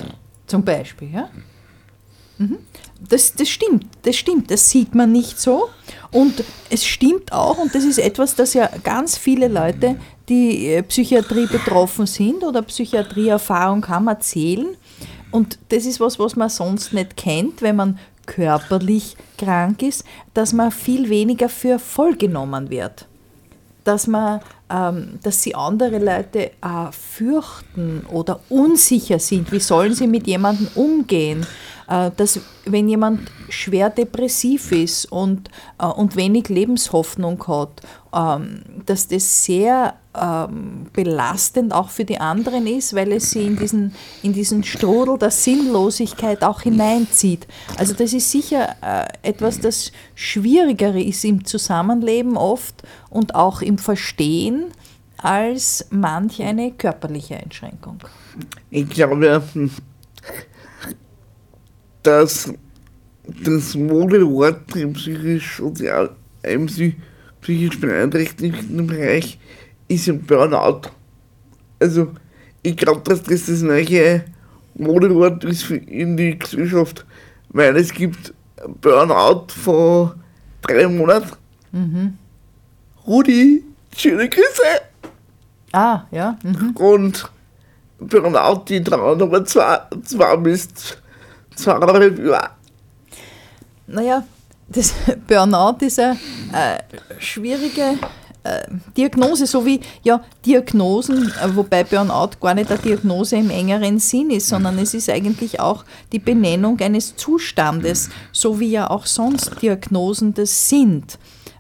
[0.48, 1.12] zum Beispiel.
[1.14, 1.30] Ja?
[2.38, 2.58] Mhm.
[3.08, 5.70] Das, das stimmt, das stimmt, das sieht man nicht so.
[6.12, 9.98] Und es stimmt auch, und das ist etwas, das ja ganz viele Leute,
[10.30, 14.76] die äh, Psychiatrie betroffen sind oder Psychiatrieerfahrung haben, erzählen.
[15.30, 20.04] Und das ist was, was man sonst nicht kennt, wenn man körperlich krank ist,
[20.34, 23.08] dass man viel weniger für vollgenommen wird
[23.86, 29.52] dass man, dass sie andere Leute äh, fürchten oder unsicher sind.
[29.52, 31.46] Wie sollen sie mit jemandem umgehen?
[31.88, 37.82] Äh, dass wenn jemand schwer depressiv ist und, äh, und wenig Lebenshoffnung hat,
[38.14, 43.58] ähm, dass das sehr ähm, belastend auch für die anderen ist, weil es sie in
[43.58, 47.46] diesen, in diesen Strudel der Sinnlosigkeit auch hineinzieht.
[47.78, 53.78] Also das ist sicher äh, etwas, das schwieriger ist im Zusammenleben oft und auch im
[53.78, 54.72] Verstehen
[55.18, 58.00] als manch eine körperliche Einschränkung.
[58.70, 59.44] Ich glaube,
[62.06, 62.54] dass
[63.26, 65.62] das Modewort im psychisch,
[67.42, 69.40] psychisch beeinträchtigten Bereich
[69.88, 70.82] ist ein Burnout.
[71.80, 72.12] Also,
[72.62, 74.24] ich glaube, dass das das neue
[74.76, 77.06] Modewort ist für in die Gesellschaft,
[77.50, 78.34] weil es gibt
[78.82, 80.16] Burnout vor
[80.62, 81.32] drei Monaten.
[83.06, 83.64] Rudi,
[83.96, 84.82] schöne Grüße!
[85.72, 86.38] Ah, ja.
[86.44, 86.72] Mhm.
[86.76, 87.32] Und
[88.00, 91.05] Burnout, die dauern aber zwei, zwei bis zweieinhalb Jahre.
[93.88, 94.24] Naja,
[94.68, 94.94] das
[95.28, 96.18] Burnout ist eine
[96.54, 96.80] äh,
[97.20, 97.98] schwierige
[98.44, 98.64] äh,
[98.96, 104.30] Diagnose, so wie ja Diagnosen, äh, wobei Burnout gar nicht eine Diagnose im engeren Sinn
[104.30, 109.62] ist, sondern es ist eigentlich auch die Benennung eines Zustandes, so wie ja auch sonst
[109.62, 111.18] Diagnosen das sind.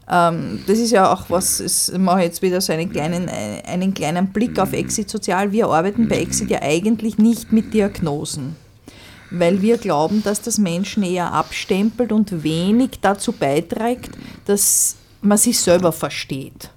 [0.09, 3.93] Ähm, das ist ja auch was, es mache jetzt wieder so einen kleinen, äh, einen
[3.93, 5.51] kleinen Blick auf Exit Sozial.
[5.51, 8.55] Wir arbeiten bei Exit ja eigentlich nicht mit Diagnosen
[9.31, 14.11] weil wir glauben, dass das Menschen eher abstempelt und wenig dazu beiträgt,
[14.45, 16.69] dass man sich selber versteht.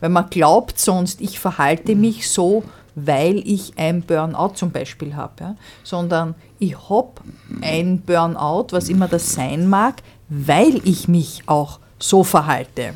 [0.00, 5.34] Weil man glaubt sonst, ich verhalte mich so, weil ich ein Burnout zum Beispiel habe,
[5.40, 7.12] ja, sondern ich habe
[7.60, 12.94] ein Burnout, was immer das sein mag, weil ich mich auch so verhalte.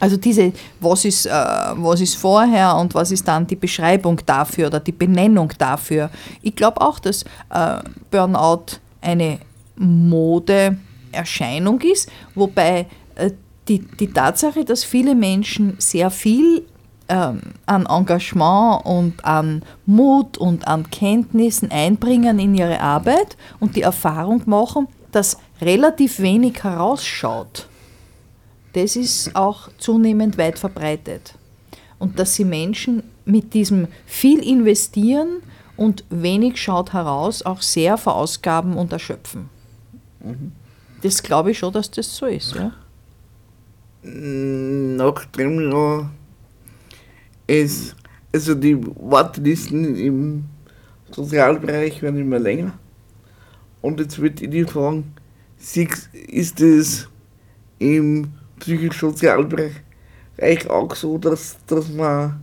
[0.00, 4.68] Also diese, was ist, äh, was ist vorher und was ist dann die Beschreibung dafür
[4.68, 6.10] oder die Benennung dafür.
[6.42, 7.78] Ich glaube auch, dass äh,
[8.10, 9.38] Burnout eine
[9.76, 12.86] Modeerscheinung ist, wobei
[13.16, 13.30] äh,
[13.68, 16.64] die, die Tatsache, dass viele Menschen sehr viel
[17.08, 23.82] ähm, an Engagement und an Mut und an Kenntnissen einbringen in ihre Arbeit und die
[23.82, 27.68] Erfahrung machen, dass relativ wenig herausschaut
[28.78, 31.34] das ist auch zunehmend weit verbreitet.
[31.98, 35.42] Und dass sie Menschen mit diesem viel investieren
[35.76, 39.48] und wenig schaut heraus, auch sehr verausgaben und erschöpfen.
[41.02, 42.54] Das glaube ich schon, dass das so ist.
[42.54, 42.72] Ja?
[44.02, 46.10] Nachdem ja
[47.48, 47.96] es,
[48.32, 50.44] also die Wartelisten im
[51.10, 52.78] Sozialbereich werden immer länger.
[53.82, 55.14] Und jetzt würde ich die fragen,
[56.28, 57.08] ist es
[57.80, 59.72] im psychisch-sozialbereich
[60.68, 62.40] auch so, dass, dass man,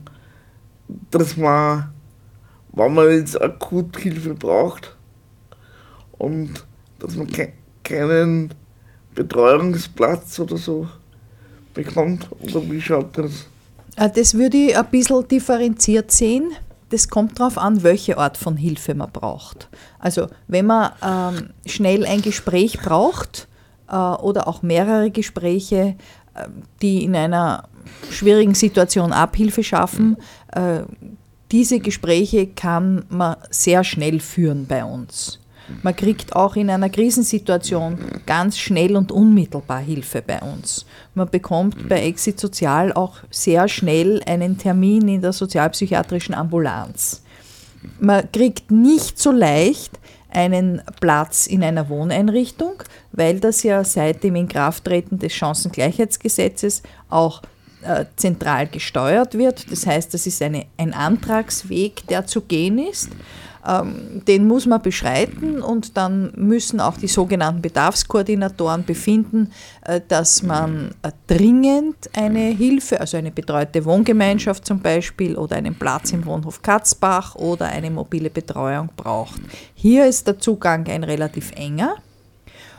[1.12, 1.92] dass man,
[2.74, 4.96] wenn man jetzt akut Hilfe braucht
[6.18, 6.66] und
[7.00, 7.54] dass man ke
[7.84, 8.52] keinen
[9.14, 10.88] Betreuungsplatz oder so
[11.76, 13.48] bekommt, oder wie schaut das?
[13.96, 16.52] Äh, Das würde ich ein bisschen differenziert sehen.
[16.90, 19.70] Das kommt darauf an, welche Art von Hilfe man braucht.
[20.00, 23.48] Also wenn man ähm, schnell ein Gespräch braucht
[23.94, 25.96] oder auch mehrere Gespräche,
[26.34, 26.48] äh,
[26.82, 27.68] die in einer
[28.10, 30.18] schwierigen Situation Abhilfe schaffen,
[30.52, 30.82] äh,
[31.52, 35.40] diese Gespräche kann man sehr schnell führen bei uns.
[35.82, 40.86] Man kriegt auch in einer Krisensituation ganz schnell und unmittelbar Hilfe bei uns.
[41.16, 47.24] Man bekommt bei Exit Sozial auch sehr schnell einen Termin in der sozialpsychiatrischen Ambulanz.
[48.00, 50.00] Man kriegt nicht so leicht
[50.36, 52.84] einen Platz in einer Wohneinrichtung,
[53.14, 57.42] weil das ja seit dem Inkrafttreten des Chancengleichheitsgesetzes auch
[57.84, 59.72] äh, zentral gesteuert wird.
[59.72, 63.10] Das heißt, das ist eine, ein Antragsweg, der zu gehen ist.
[63.66, 69.52] Ähm, den muss man beschreiten und dann müssen auch die sogenannten Bedarfskoordinatoren befinden,
[69.82, 75.74] äh, dass man äh, dringend eine Hilfe, also eine betreute Wohngemeinschaft zum Beispiel oder einen
[75.74, 79.42] Platz im Wohnhof Katzbach oder eine mobile Betreuung braucht.
[79.74, 81.96] Hier ist der Zugang ein relativ enger.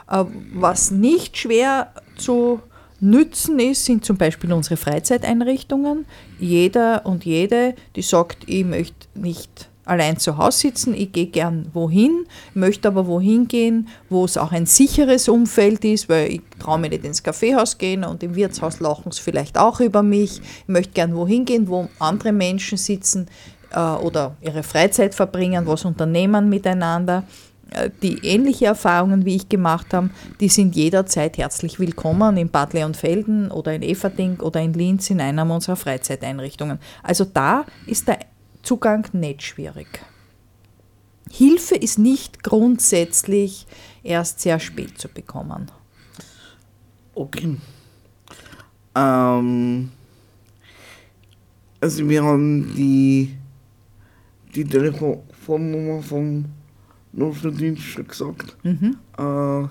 [0.08, 0.24] Äh,
[0.54, 2.60] Was nicht schwer zu
[3.00, 6.06] nützen ist, sind zum Beispiel unsere Freizeiteinrichtungen.
[6.38, 11.70] Jeder und jede, die sagt, ich möchte nicht allein zu Hause sitzen, ich gehe gern
[11.72, 16.78] wohin, möchte aber wohin gehen, wo es auch ein sicheres Umfeld ist, weil ich traue
[16.78, 20.40] mich nicht ins Kaffeehaus gehen und im Wirtshaus lachen sie vielleicht auch über mich.
[20.40, 23.28] Ich möchte gern wohin gehen, wo andere Menschen sitzen
[23.72, 27.22] äh, oder ihre Freizeit verbringen, was unternehmen miteinander
[27.70, 30.10] äh, die ähnliche Erfahrungen wie ich gemacht habe,
[30.40, 35.20] die sind jederzeit herzlich willkommen in Bad Leonfelden oder in Everding oder in Linz in
[35.20, 36.78] einer unserer Freizeiteinrichtungen.
[37.02, 38.18] Also da ist der
[38.66, 39.86] Zugang nicht schwierig.
[41.30, 43.64] Hilfe ist nicht grundsätzlich
[44.02, 45.70] erst sehr spät zu bekommen.
[47.14, 47.58] Okay.
[48.96, 49.92] Ähm,
[51.80, 53.36] also wir haben die,
[54.52, 56.46] die Telefonnummer vom
[57.12, 58.56] Notfalldienst schon gesagt.
[58.64, 59.68] Äh,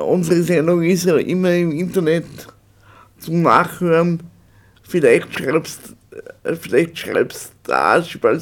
[0.00, 2.24] unsere Sendung ist ja immer im Internet
[3.18, 4.22] zum Nachhören.
[4.82, 5.99] Vielleicht schreibst äh,
[6.60, 8.40] vielleicht schreibst da, weil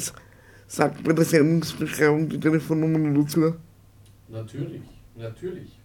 [0.67, 3.55] sagt bei der Sendungsbeschreibung die Telefonnummer dazu.
[4.27, 4.81] Natürlich,
[5.15, 5.79] natürlich.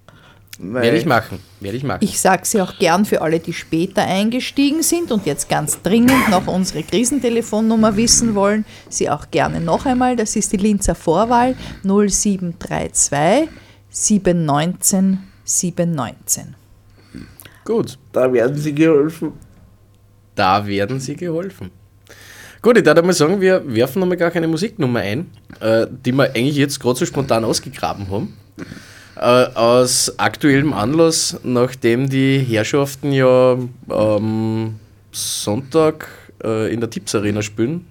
[0.58, 1.98] Weil- Werde ich machen, werde ich machen.
[2.04, 6.28] Ich sage sie auch gern für alle, die später eingestiegen sind und jetzt ganz dringend
[6.30, 8.64] noch unsere Krisentelefonnummer wissen wollen.
[8.88, 10.14] Sie auch gerne noch einmal.
[10.14, 13.48] Das ist die Linzer Vorwahl 0732
[13.90, 16.54] 719 719.
[17.64, 19.32] Gut, Da werden sie geholfen.
[20.34, 21.70] da werden sie geholfen.
[22.64, 26.34] Gut, ich würde mal sagen, wir werfen nochmal gar keine Musiknummer ein, äh, die wir
[26.34, 28.38] eigentlich jetzt gerade so spontan ausgegraben haben.
[29.16, 33.58] Äh, aus aktuellem Anlass, nachdem die Herrschaften ja
[33.90, 34.80] am
[35.12, 36.08] Sonntag
[36.42, 37.84] äh, in der Tipps Arena spielen.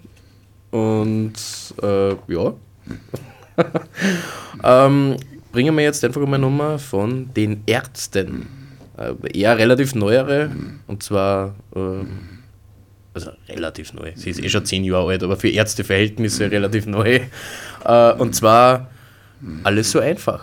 [0.72, 1.36] Und
[1.84, 2.54] äh, ja.
[4.64, 5.18] ähm,
[5.52, 8.48] bringen wir jetzt einfach mal eine Nummer von den Ärzten.
[8.98, 10.50] Äh, eher relativ neuere,
[10.88, 12.33] und zwar ähm,
[13.14, 14.12] also relativ neu.
[14.16, 17.20] Sie ist eh schon zehn Jahre alt, aber für Ärzteverhältnisse relativ neu.
[17.86, 18.90] Äh, und zwar
[19.64, 20.42] alles so einfach.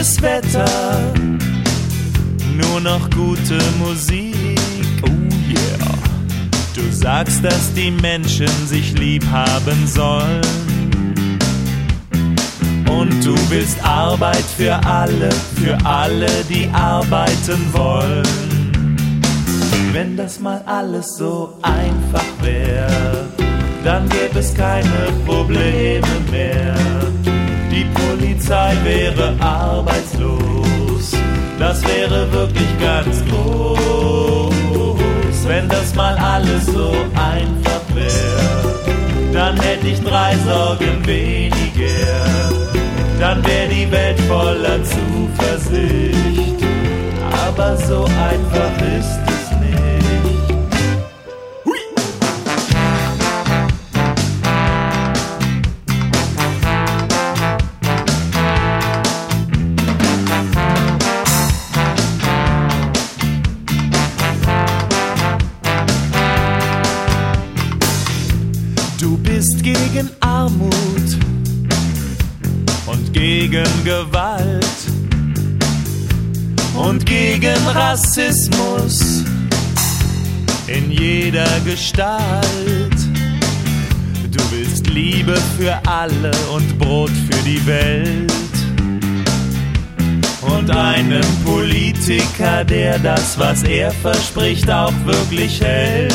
[0.00, 0.98] Schlechtes Wetter,
[2.56, 4.58] nur noch gute Musik.
[5.02, 5.08] Oh
[5.48, 5.98] yeah.
[6.74, 10.40] Du sagst, dass die Menschen sich lieb haben sollen.
[12.88, 15.30] Und du willst Arbeit für alle,
[15.62, 19.20] für alle, die arbeiten wollen.
[19.92, 23.26] Wenn das mal alles so einfach wäre,
[23.84, 27.09] dann gäbe es keine Probleme mehr.
[27.80, 31.16] Die Polizei wäre arbeitslos,
[31.58, 34.52] das wäre wirklich ganz groß.
[35.46, 42.20] Wenn das mal alles so einfach wäre, dann hätte ich drei Sorgen weniger.
[43.18, 46.62] Dann wäre die Welt voller Zuversicht.
[47.48, 49.29] Aber so einfach ist es
[74.00, 74.64] Gewalt
[76.74, 79.24] und gegen Rassismus
[80.66, 82.96] in jeder Gestalt.
[84.30, 88.32] Du willst Liebe für alle und Brot für die Welt
[90.40, 96.12] und einen Politiker, der das, was er verspricht, auch wirklich hält.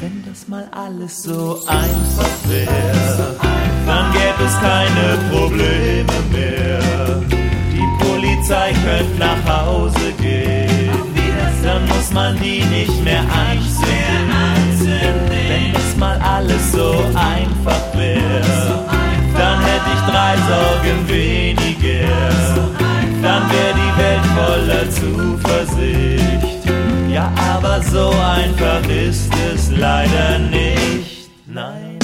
[0.00, 3.47] Wenn das mal alles so einfach wäre,
[3.88, 6.78] dann gäbe es keine Probleme mehr.
[7.72, 10.90] Die Polizei könnte nach Hause gehen,
[11.64, 14.28] dann muss man die nicht mehr einzeln.
[15.48, 18.84] Wenn das mal alles so einfach wäre,
[19.36, 22.08] dann hätte ich drei Sorgen weniger.
[23.22, 26.68] Dann wäre die Welt voller Zuversicht.
[27.10, 31.30] Ja, aber so einfach ist es leider nicht.
[31.46, 31.97] Nein.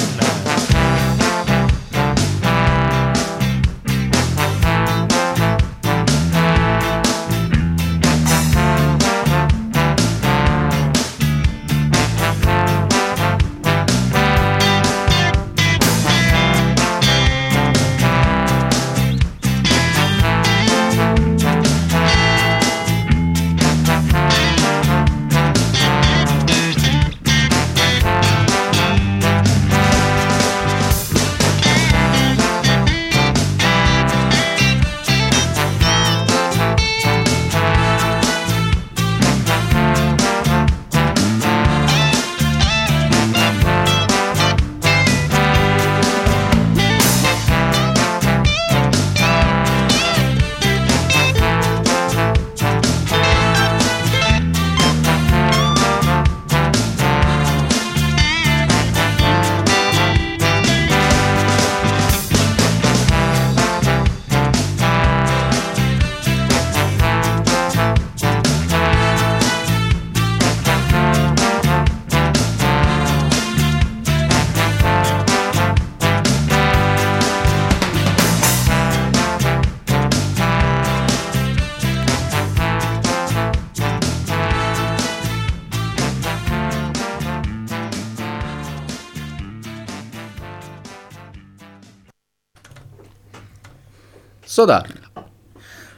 [94.55, 94.85] So da.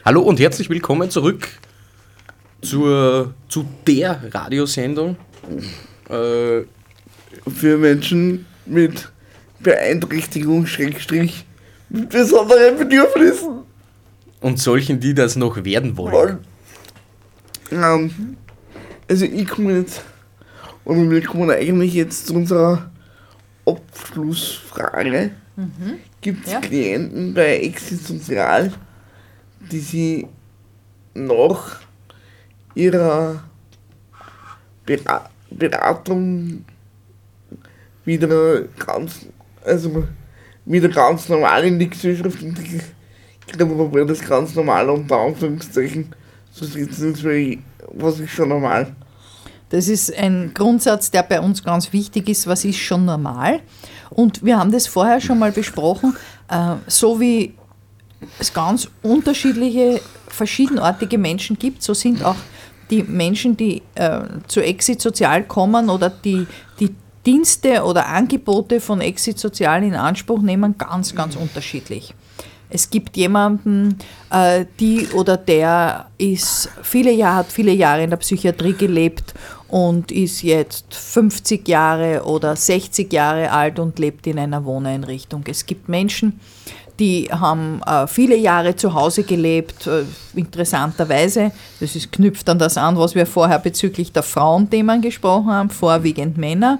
[0.03, 1.47] Hallo und herzlich willkommen zurück
[2.63, 5.19] zur, zu der Radiosendung.
[6.09, 6.63] Äh,
[7.47, 9.13] Für Menschen mit
[9.61, 11.45] Beeinträchtigung, Schrägstrich,
[11.91, 13.65] mit besonderen Bedürfnissen.
[14.41, 16.39] und solchen, die das noch werden wollen.
[17.71, 18.39] Ähm,
[19.07, 20.03] also ich komme jetzt,
[20.87, 22.91] oder wir kommen eigentlich jetzt zu unserer
[23.67, 25.33] Abschlussfrage.
[26.21, 26.61] Gibt es Ja.
[26.61, 28.73] Klienten bei Exit Sozial,
[29.73, 30.29] die sie
[31.15, 31.81] nach
[32.75, 33.43] ihrer
[34.85, 36.65] Bera Beratung
[38.05, 39.27] wieder ganz,
[39.65, 40.05] also
[40.65, 42.85] wieder ganz normal in die Gesellschaft integrieren,
[43.59, 46.15] wobei das ganz normal unter Anführungszeichen
[46.51, 47.25] so sitzen ist,
[47.95, 48.95] was ist schon normal?
[49.69, 52.47] Das ist ein Grundsatz, der bei uns ganz wichtig ist.
[52.47, 53.61] Was ist schon normal?
[54.11, 56.17] Und wir haben das vorher schon mal besprochen.
[56.49, 57.55] Äh, so wie
[58.39, 62.37] es ganz unterschiedliche, verschiedenartige Menschen gibt, so sind auch
[62.91, 66.47] die Menschen, die äh, zu Exit Sozial kommen oder die,
[66.79, 66.95] die
[67.25, 72.15] Dienste oder Angebote von Exit Sozial in Anspruch nehmen, ganz, ganz unterschiedlich.
[72.69, 73.99] Es gibt jemanden,
[74.31, 79.35] äh, die oder der ist viele Jahre, hat viele Jahre in der Psychiatrie gelebt
[79.69, 85.45] und ist jetzt 50 Jahre oder 60 Jahre alt und lebt in einer Wohneinrichtung.
[85.49, 86.41] Es gibt Menschen,
[86.99, 90.05] die haben äh, viele Jahre zu Hause gelebt, äh,
[90.35, 91.53] interessanterweise.
[91.81, 96.39] Das ist, knüpft an das an, was wir vorher bezüglich der Frauenthemen gesprochen haben, vorwiegend
[96.39, 96.79] Männer,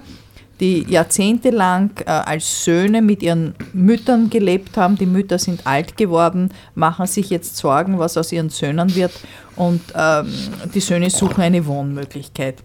[0.59, 4.97] die jahrzehntelang äh, als Söhne mit ihren Müttern gelebt haben.
[4.97, 9.11] Die Mütter sind alt geworden, machen sich jetzt Sorgen, was aus ihren Söhnen wird
[9.55, 10.27] und ähm,
[10.73, 12.63] die Söhne suchen eine Wohnmöglichkeit.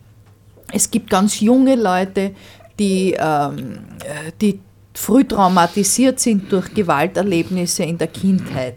[0.72, 2.32] Es gibt ganz junge Leute,
[2.78, 4.60] die, ähm, äh, die
[4.94, 8.76] früh traumatisiert sind durch Gewalterlebnisse in der Kindheit,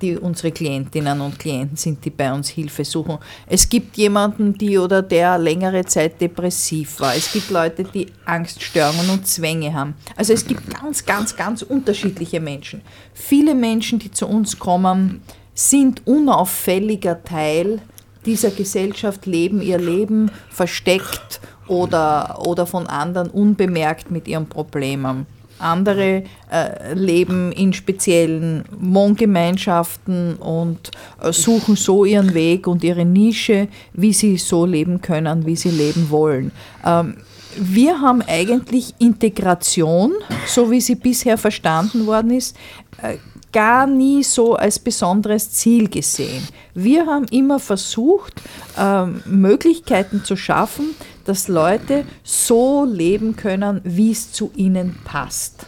[0.00, 3.18] die unsere Klientinnen und Klienten sind, die bei uns Hilfe suchen.
[3.46, 7.14] Es gibt jemanden, die oder der längere Zeit depressiv war.
[7.14, 9.94] Es gibt Leute, die Angststörungen und Zwänge haben.
[10.16, 12.82] Also es gibt ganz, ganz, ganz unterschiedliche Menschen.
[13.14, 15.22] Viele Menschen, die zu uns kommen,
[15.54, 17.80] sind unauffälliger Teil
[18.24, 25.26] dieser Gesellschaft, leben ihr Leben versteckt oder, oder von anderen unbemerkt mit ihren Problemen.
[25.60, 30.90] Andere äh, leben in speziellen Wohngemeinschaften und
[31.22, 35.70] äh, suchen so ihren Weg und ihre Nische, wie sie so leben können, wie sie
[35.70, 36.52] leben wollen.
[36.84, 37.16] Ähm,
[37.56, 40.12] wir haben eigentlich Integration,
[40.46, 42.56] so wie sie bisher verstanden worden ist,
[43.02, 43.16] äh,
[43.52, 46.46] gar nie so als besonderes Ziel gesehen.
[46.74, 48.40] Wir haben immer versucht,
[48.78, 50.94] ähm, Möglichkeiten zu schaffen,
[51.30, 55.64] dass Leute so leben können, wie es zu ihnen passt.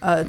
[0.00, 0.24] Äh,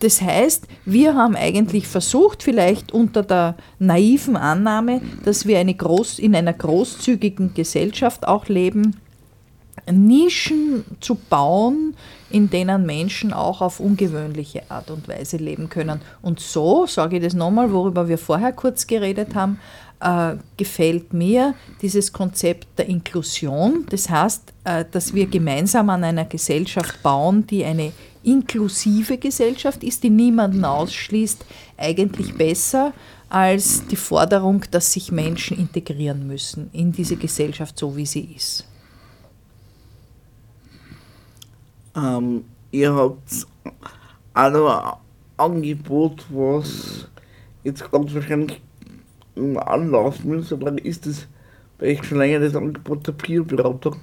[0.00, 6.18] das heißt, wir haben eigentlich versucht, vielleicht unter der naiven Annahme, dass wir eine groß,
[6.18, 8.96] in einer großzügigen Gesellschaft auch leben,
[9.88, 11.94] Nischen zu bauen,
[12.30, 16.00] in denen Menschen auch auf ungewöhnliche Art und Weise leben können.
[16.20, 19.60] Und so, sage ich das nochmal, worüber wir vorher kurz geredet haben,
[20.00, 23.86] äh, gefällt mir dieses Konzept der Inklusion.
[23.88, 27.92] Das heißt, äh, dass wir gemeinsam an einer Gesellschaft bauen, die eine
[28.22, 31.44] inklusive Gesellschaft ist, die niemanden ausschließt,
[31.76, 32.92] eigentlich besser
[33.28, 38.66] als die Forderung, dass sich Menschen integrieren müssen in diese Gesellschaft so, wie sie ist.
[41.96, 43.46] Ähm, ihr habt
[44.34, 44.56] ein
[45.36, 47.08] Angebot, was
[47.62, 48.60] jetzt ganz wahrscheinlich
[49.36, 51.26] anlaufen muss, aber ist das
[51.80, 53.96] euch schon länger das Angebot der Peerberatung?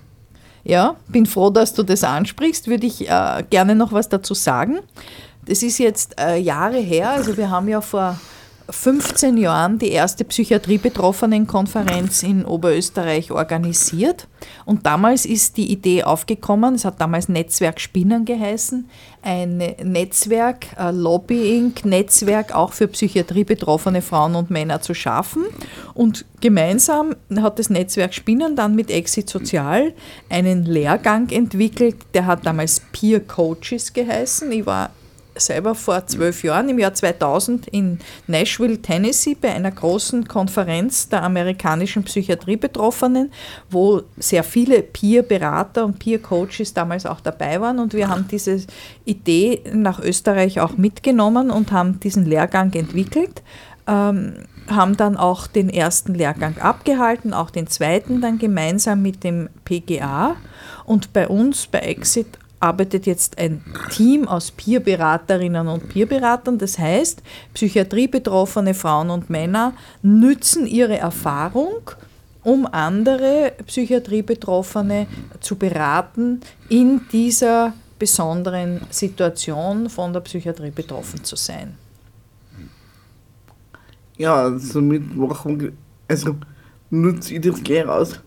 [0.64, 2.68] Ja, bin froh, dass du das ansprichst.
[2.68, 4.80] Würde ich äh, gerne noch was dazu sagen.
[5.46, 7.10] Das ist jetzt äh, Jahre her.
[7.12, 8.20] Also wir haben ja vor
[8.72, 14.28] 15 Jahren die erste Psychiatrie-Betroffenen-Konferenz in Oberösterreich organisiert.
[14.66, 18.90] Und damals ist die Idee aufgekommen, es hat damals Netzwerk Spinnen geheißen,
[19.22, 25.44] ein Netzwerk, ein Lobbying-Netzwerk auch für Psychiatrie-betroffene Frauen und Männer zu schaffen.
[25.94, 29.94] Und gemeinsam hat das Netzwerk Spinnen dann mit Exit Sozial
[30.30, 34.52] einen Lehrgang entwickelt, der hat damals Peer Coaches geheißen.
[34.52, 34.92] Ich war
[35.36, 41.24] selber vor zwölf Jahren, im Jahr 2000, in Nashville, Tennessee, bei einer großen Konferenz der
[41.24, 43.32] amerikanischen Psychiatriebetroffenen,
[43.70, 47.80] wo sehr viele Peer-Berater und Peer-Coaches damals auch dabei waren.
[47.80, 48.62] Und wir haben diese
[49.06, 53.42] Idee nach Österreich auch mitgenommen und haben diesen Lehrgang entwickelt.
[53.88, 54.34] Ähm,
[54.70, 60.36] haben dann auch den ersten Lehrgang abgehalten, auch den zweiten dann gemeinsam mit dem PGA.
[60.86, 66.58] Und bei uns, bei Exit, arbeitet jetzt ein Team aus Peerberaterinnen und Peerberatern.
[66.58, 67.22] Das heißt,
[67.54, 71.92] psychiatriebetroffene Frauen und Männer nützen ihre Erfahrung,
[72.44, 75.08] um andere Psychiatriebetroffene
[75.40, 81.76] zu beraten, in dieser besonderen Situation von der Psychiatrie betroffen zu sein.
[84.18, 85.74] Ja, somit machen wir,
[86.08, 86.36] also
[86.90, 88.20] nutze ich das gleich aus.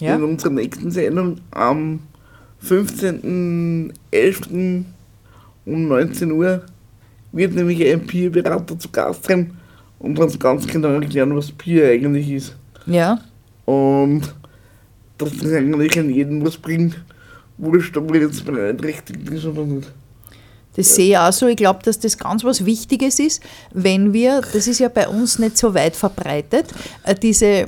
[0.00, 0.16] Ja?
[0.16, 2.00] In unserer nächsten Sendung am
[2.66, 4.84] 15.11.
[5.64, 6.62] um 19 Uhr
[7.32, 9.56] wird nämlich ein Peer-Berater zu Gast sein
[9.98, 12.56] und uns ganz genau erklären, was Peer eigentlich ist.
[12.86, 13.20] Ja,
[13.64, 14.22] Und
[15.18, 17.00] dass das eigentlich an jeden was bringt,
[17.58, 19.92] wurscht, ob er jetzt beeinträchtigt ist oder nicht.
[20.74, 21.46] Das sehe ich auch so.
[21.48, 23.42] Ich glaube, dass das ganz was Wichtiges ist,
[23.72, 26.66] wenn wir, das ist ja bei uns nicht so weit verbreitet,
[27.04, 27.66] äh, diese, äh,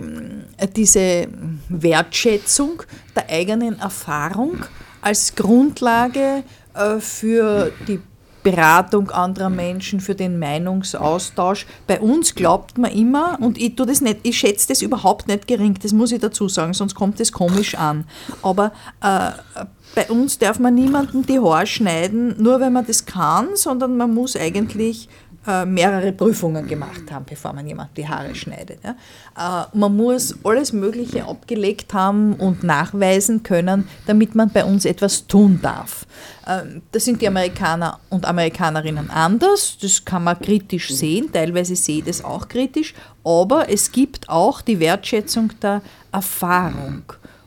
[0.75, 1.29] diese
[1.69, 2.83] Wertschätzung
[3.15, 4.65] der eigenen Erfahrung
[5.05, 6.45] als Grundlage
[6.75, 8.01] äh, für die
[8.43, 11.67] Beratung anderer Menschen, für den Meinungsaustausch.
[11.87, 15.47] Bei uns glaubt man immer, und ich tue das nicht, ich schätze das überhaupt nicht
[15.47, 18.05] gering, das muss ich dazu sagen, sonst kommt das komisch an.
[18.43, 19.31] Aber äh,
[19.95, 24.13] bei uns darf man niemanden die Haare schneiden, nur wenn man das kann, sondern man
[24.13, 25.09] muss eigentlich
[25.47, 28.79] äh, mehrere Prüfungen gemacht haben, bevor man jemand die Haare schneidet.
[28.83, 29.65] Ja.
[29.65, 35.27] Äh, man muss alles Mögliche abgelegt haben und nachweisen können, damit man bei uns etwas
[35.27, 36.07] tun darf.
[36.47, 41.99] Ähm, Das sind die Amerikaner und Amerikanerinnen anders, das kann man kritisch sehen, teilweise sehe
[41.99, 45.83] ich das auch kritisch, aber es gibt auch die Wertschätzung der
[46.13, 47.03] Erfahrung.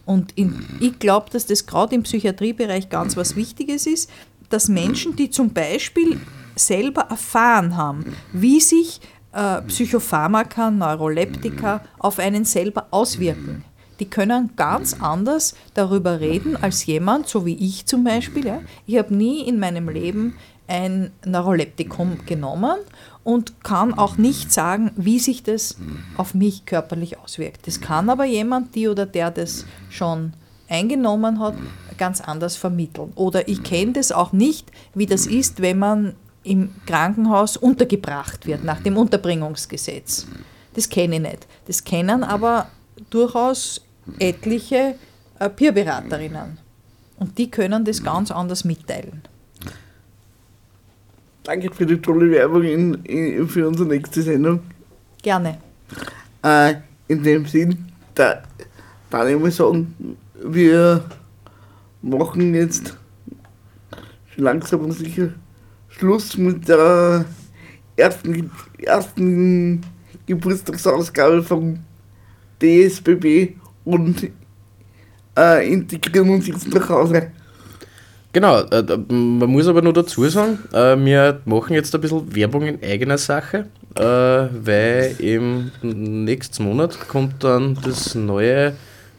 [0.06, 4.10] Und in, ich glaube, dass das gerade im Psychiatriebereich ganz was Wichtiges ist,
[4.50, 6.20] dass Menschen, die zum Beispiel
[6.58, 9.01] selber erfahren haben, wie sich
[9.34, 13.64] äh, Psychopharmaka, Neuroleptika auf einen selber auswirken.
[13.99, 18.45] Die können ganz anders darüber reden als jemand, so wie ich zum Beispiel.
[18.45, 18.62] Ja.
[18.86, 20.36] Ich habe nie in meinem Leben
[20.68, 22.78] ein Neuroleptikum genommen
[23.24, 25.78] und kann auch nicht sagen, wie sich das
[26.18, 27.68] auf mich körperlich auswirkt.
[27.68, 30.34] Das kann aber jemand, die oder der das schon
[30.70, 31.55] eingenommen hat,
[31.97, 33.12] ganz anders vermitteln.
[33.16, 36.16] Oder ich kenne das auch nicht, wie das ist, wenn man
[36.48, 40.28] im Krankenhaus untergebracht wird nach dem Unterbringungsgesetz.
[40.74, 41.48] Das kenne ich nicht.
[41.66, 42.68] Das kennen aber
[43.10, 43.82] durchaus
[44.20, 44.95] etliche
[45.39, 46.58] äh, Peerberaterinnen.
[47.18, 49.24] Und die können das ganz anders mitteilen.
[51.43, 54.60] Danke für die tolle Werbung in, in, für unsere nächste Sendung.
[55.22, 55.58] Gerne.
[56.43, 56.76] Äh,
[57.08, 58.43] in dem Sinn, da,
[59.10, 61.04] da ich mal sagen, wir
[62.02, 62.98] machen jetzt
[64.36, 65.30] langsam und sicher
[65.98, 67.26] Schluss mit der
[67.95, 69.82] ersten, ersten
[70.26, 71.80] Geburtstagsausgabe vom
[72.62, 74.30] DSBB und
[75.38, 77.32] äh, integrieren uns jetzt nach Hause.
[78.34, 82.64] Genau, äh, man muss aber nur dazu sagen, äh, wir machen jetzt ein bisschen Werbung
[82.64, 88.74] in eigener Sache, äh, weil im nächsten Monat kommt dann das neue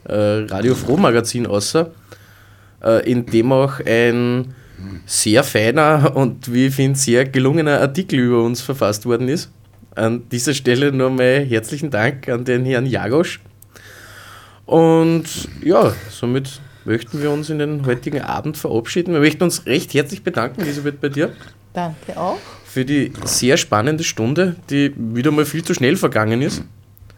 [0.04, 4.54] äh, Radio Froh Magazin raus, äh, in dem auch ein
[5.06, 9.50] sehr feiner und wie ich finde sehr gelungener Artikel über uns verfasst worden ist.
[9.94, 13.40] An dieser Stelle nochmal herzlichen Dank an den Herrn Jagosch.
[14.66, 15.24] Und
[15.62, 19.12] ja, somit möchten wir uns in den heutigen Abend verabschieden.
[19.14, 21.32] Wir möchten uns recht herzlich bedanken, Elisabeth, bei dir,
[21.72, 22.38] Danke auch.
[22.64, 26.62] für die sehr spannende Stunde, die wieder mal viel zu schnell vergangen ist.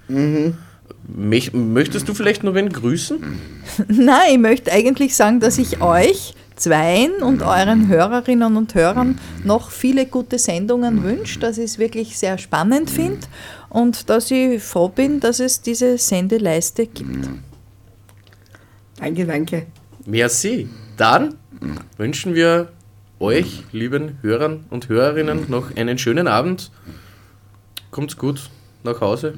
[0.08, 3.18] Möch- Möchtest du vielleicht noch wen grüßen?
[3.88, 9.70] Nein, ich möchte eigentlich sagen, dass ich euch zweien und euren Hörerinnen und Hörern noch
[9.70, 13.26] viele gute Sendungen wünsche, dass ich es wirklich sehr spannend finde
[13.68, 17.28] und dass ich froh bin, dass es diese Sendeleiste gibt.
[18.98, 19.66] Danke, danke.
[20.06, 20.68] Merci.
[20.96, 21.36] Dann
[21.96, 22.68] wünschen wir
[23.18, 26.70] euch, lieben Hörern und Hörerinnen, noch einen schönen Abend.
[27.90, 28.50] Kommt's gut
[28.82, 29.34] nach Hause,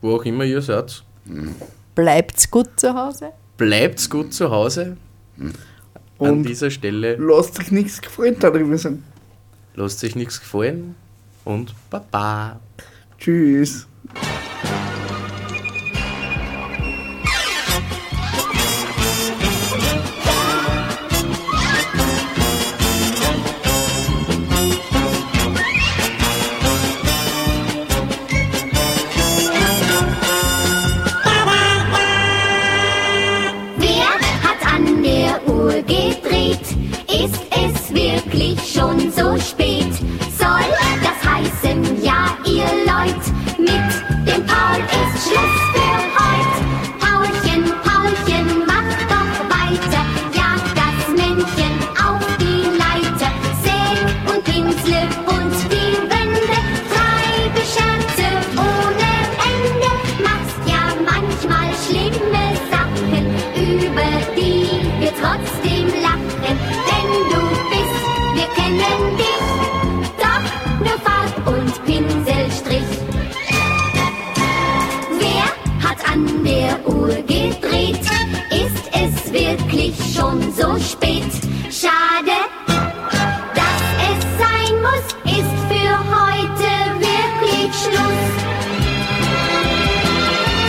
[0.00, 1.02] wo auch immer ihr seid.
[1.94, 3.30] Bleibt's gut zu Hause.
[3.56, 4.96] Bleibt's gut zu Hause.
[6.18, 9.04] An Und dieser Stelle lasst euch nichts gefreut darüber sagen.
[9.74, 10.94] lasst euch nichts gefallen
[11.44, 12.58] und Baba.
[13.18, 13.86] Tschüss.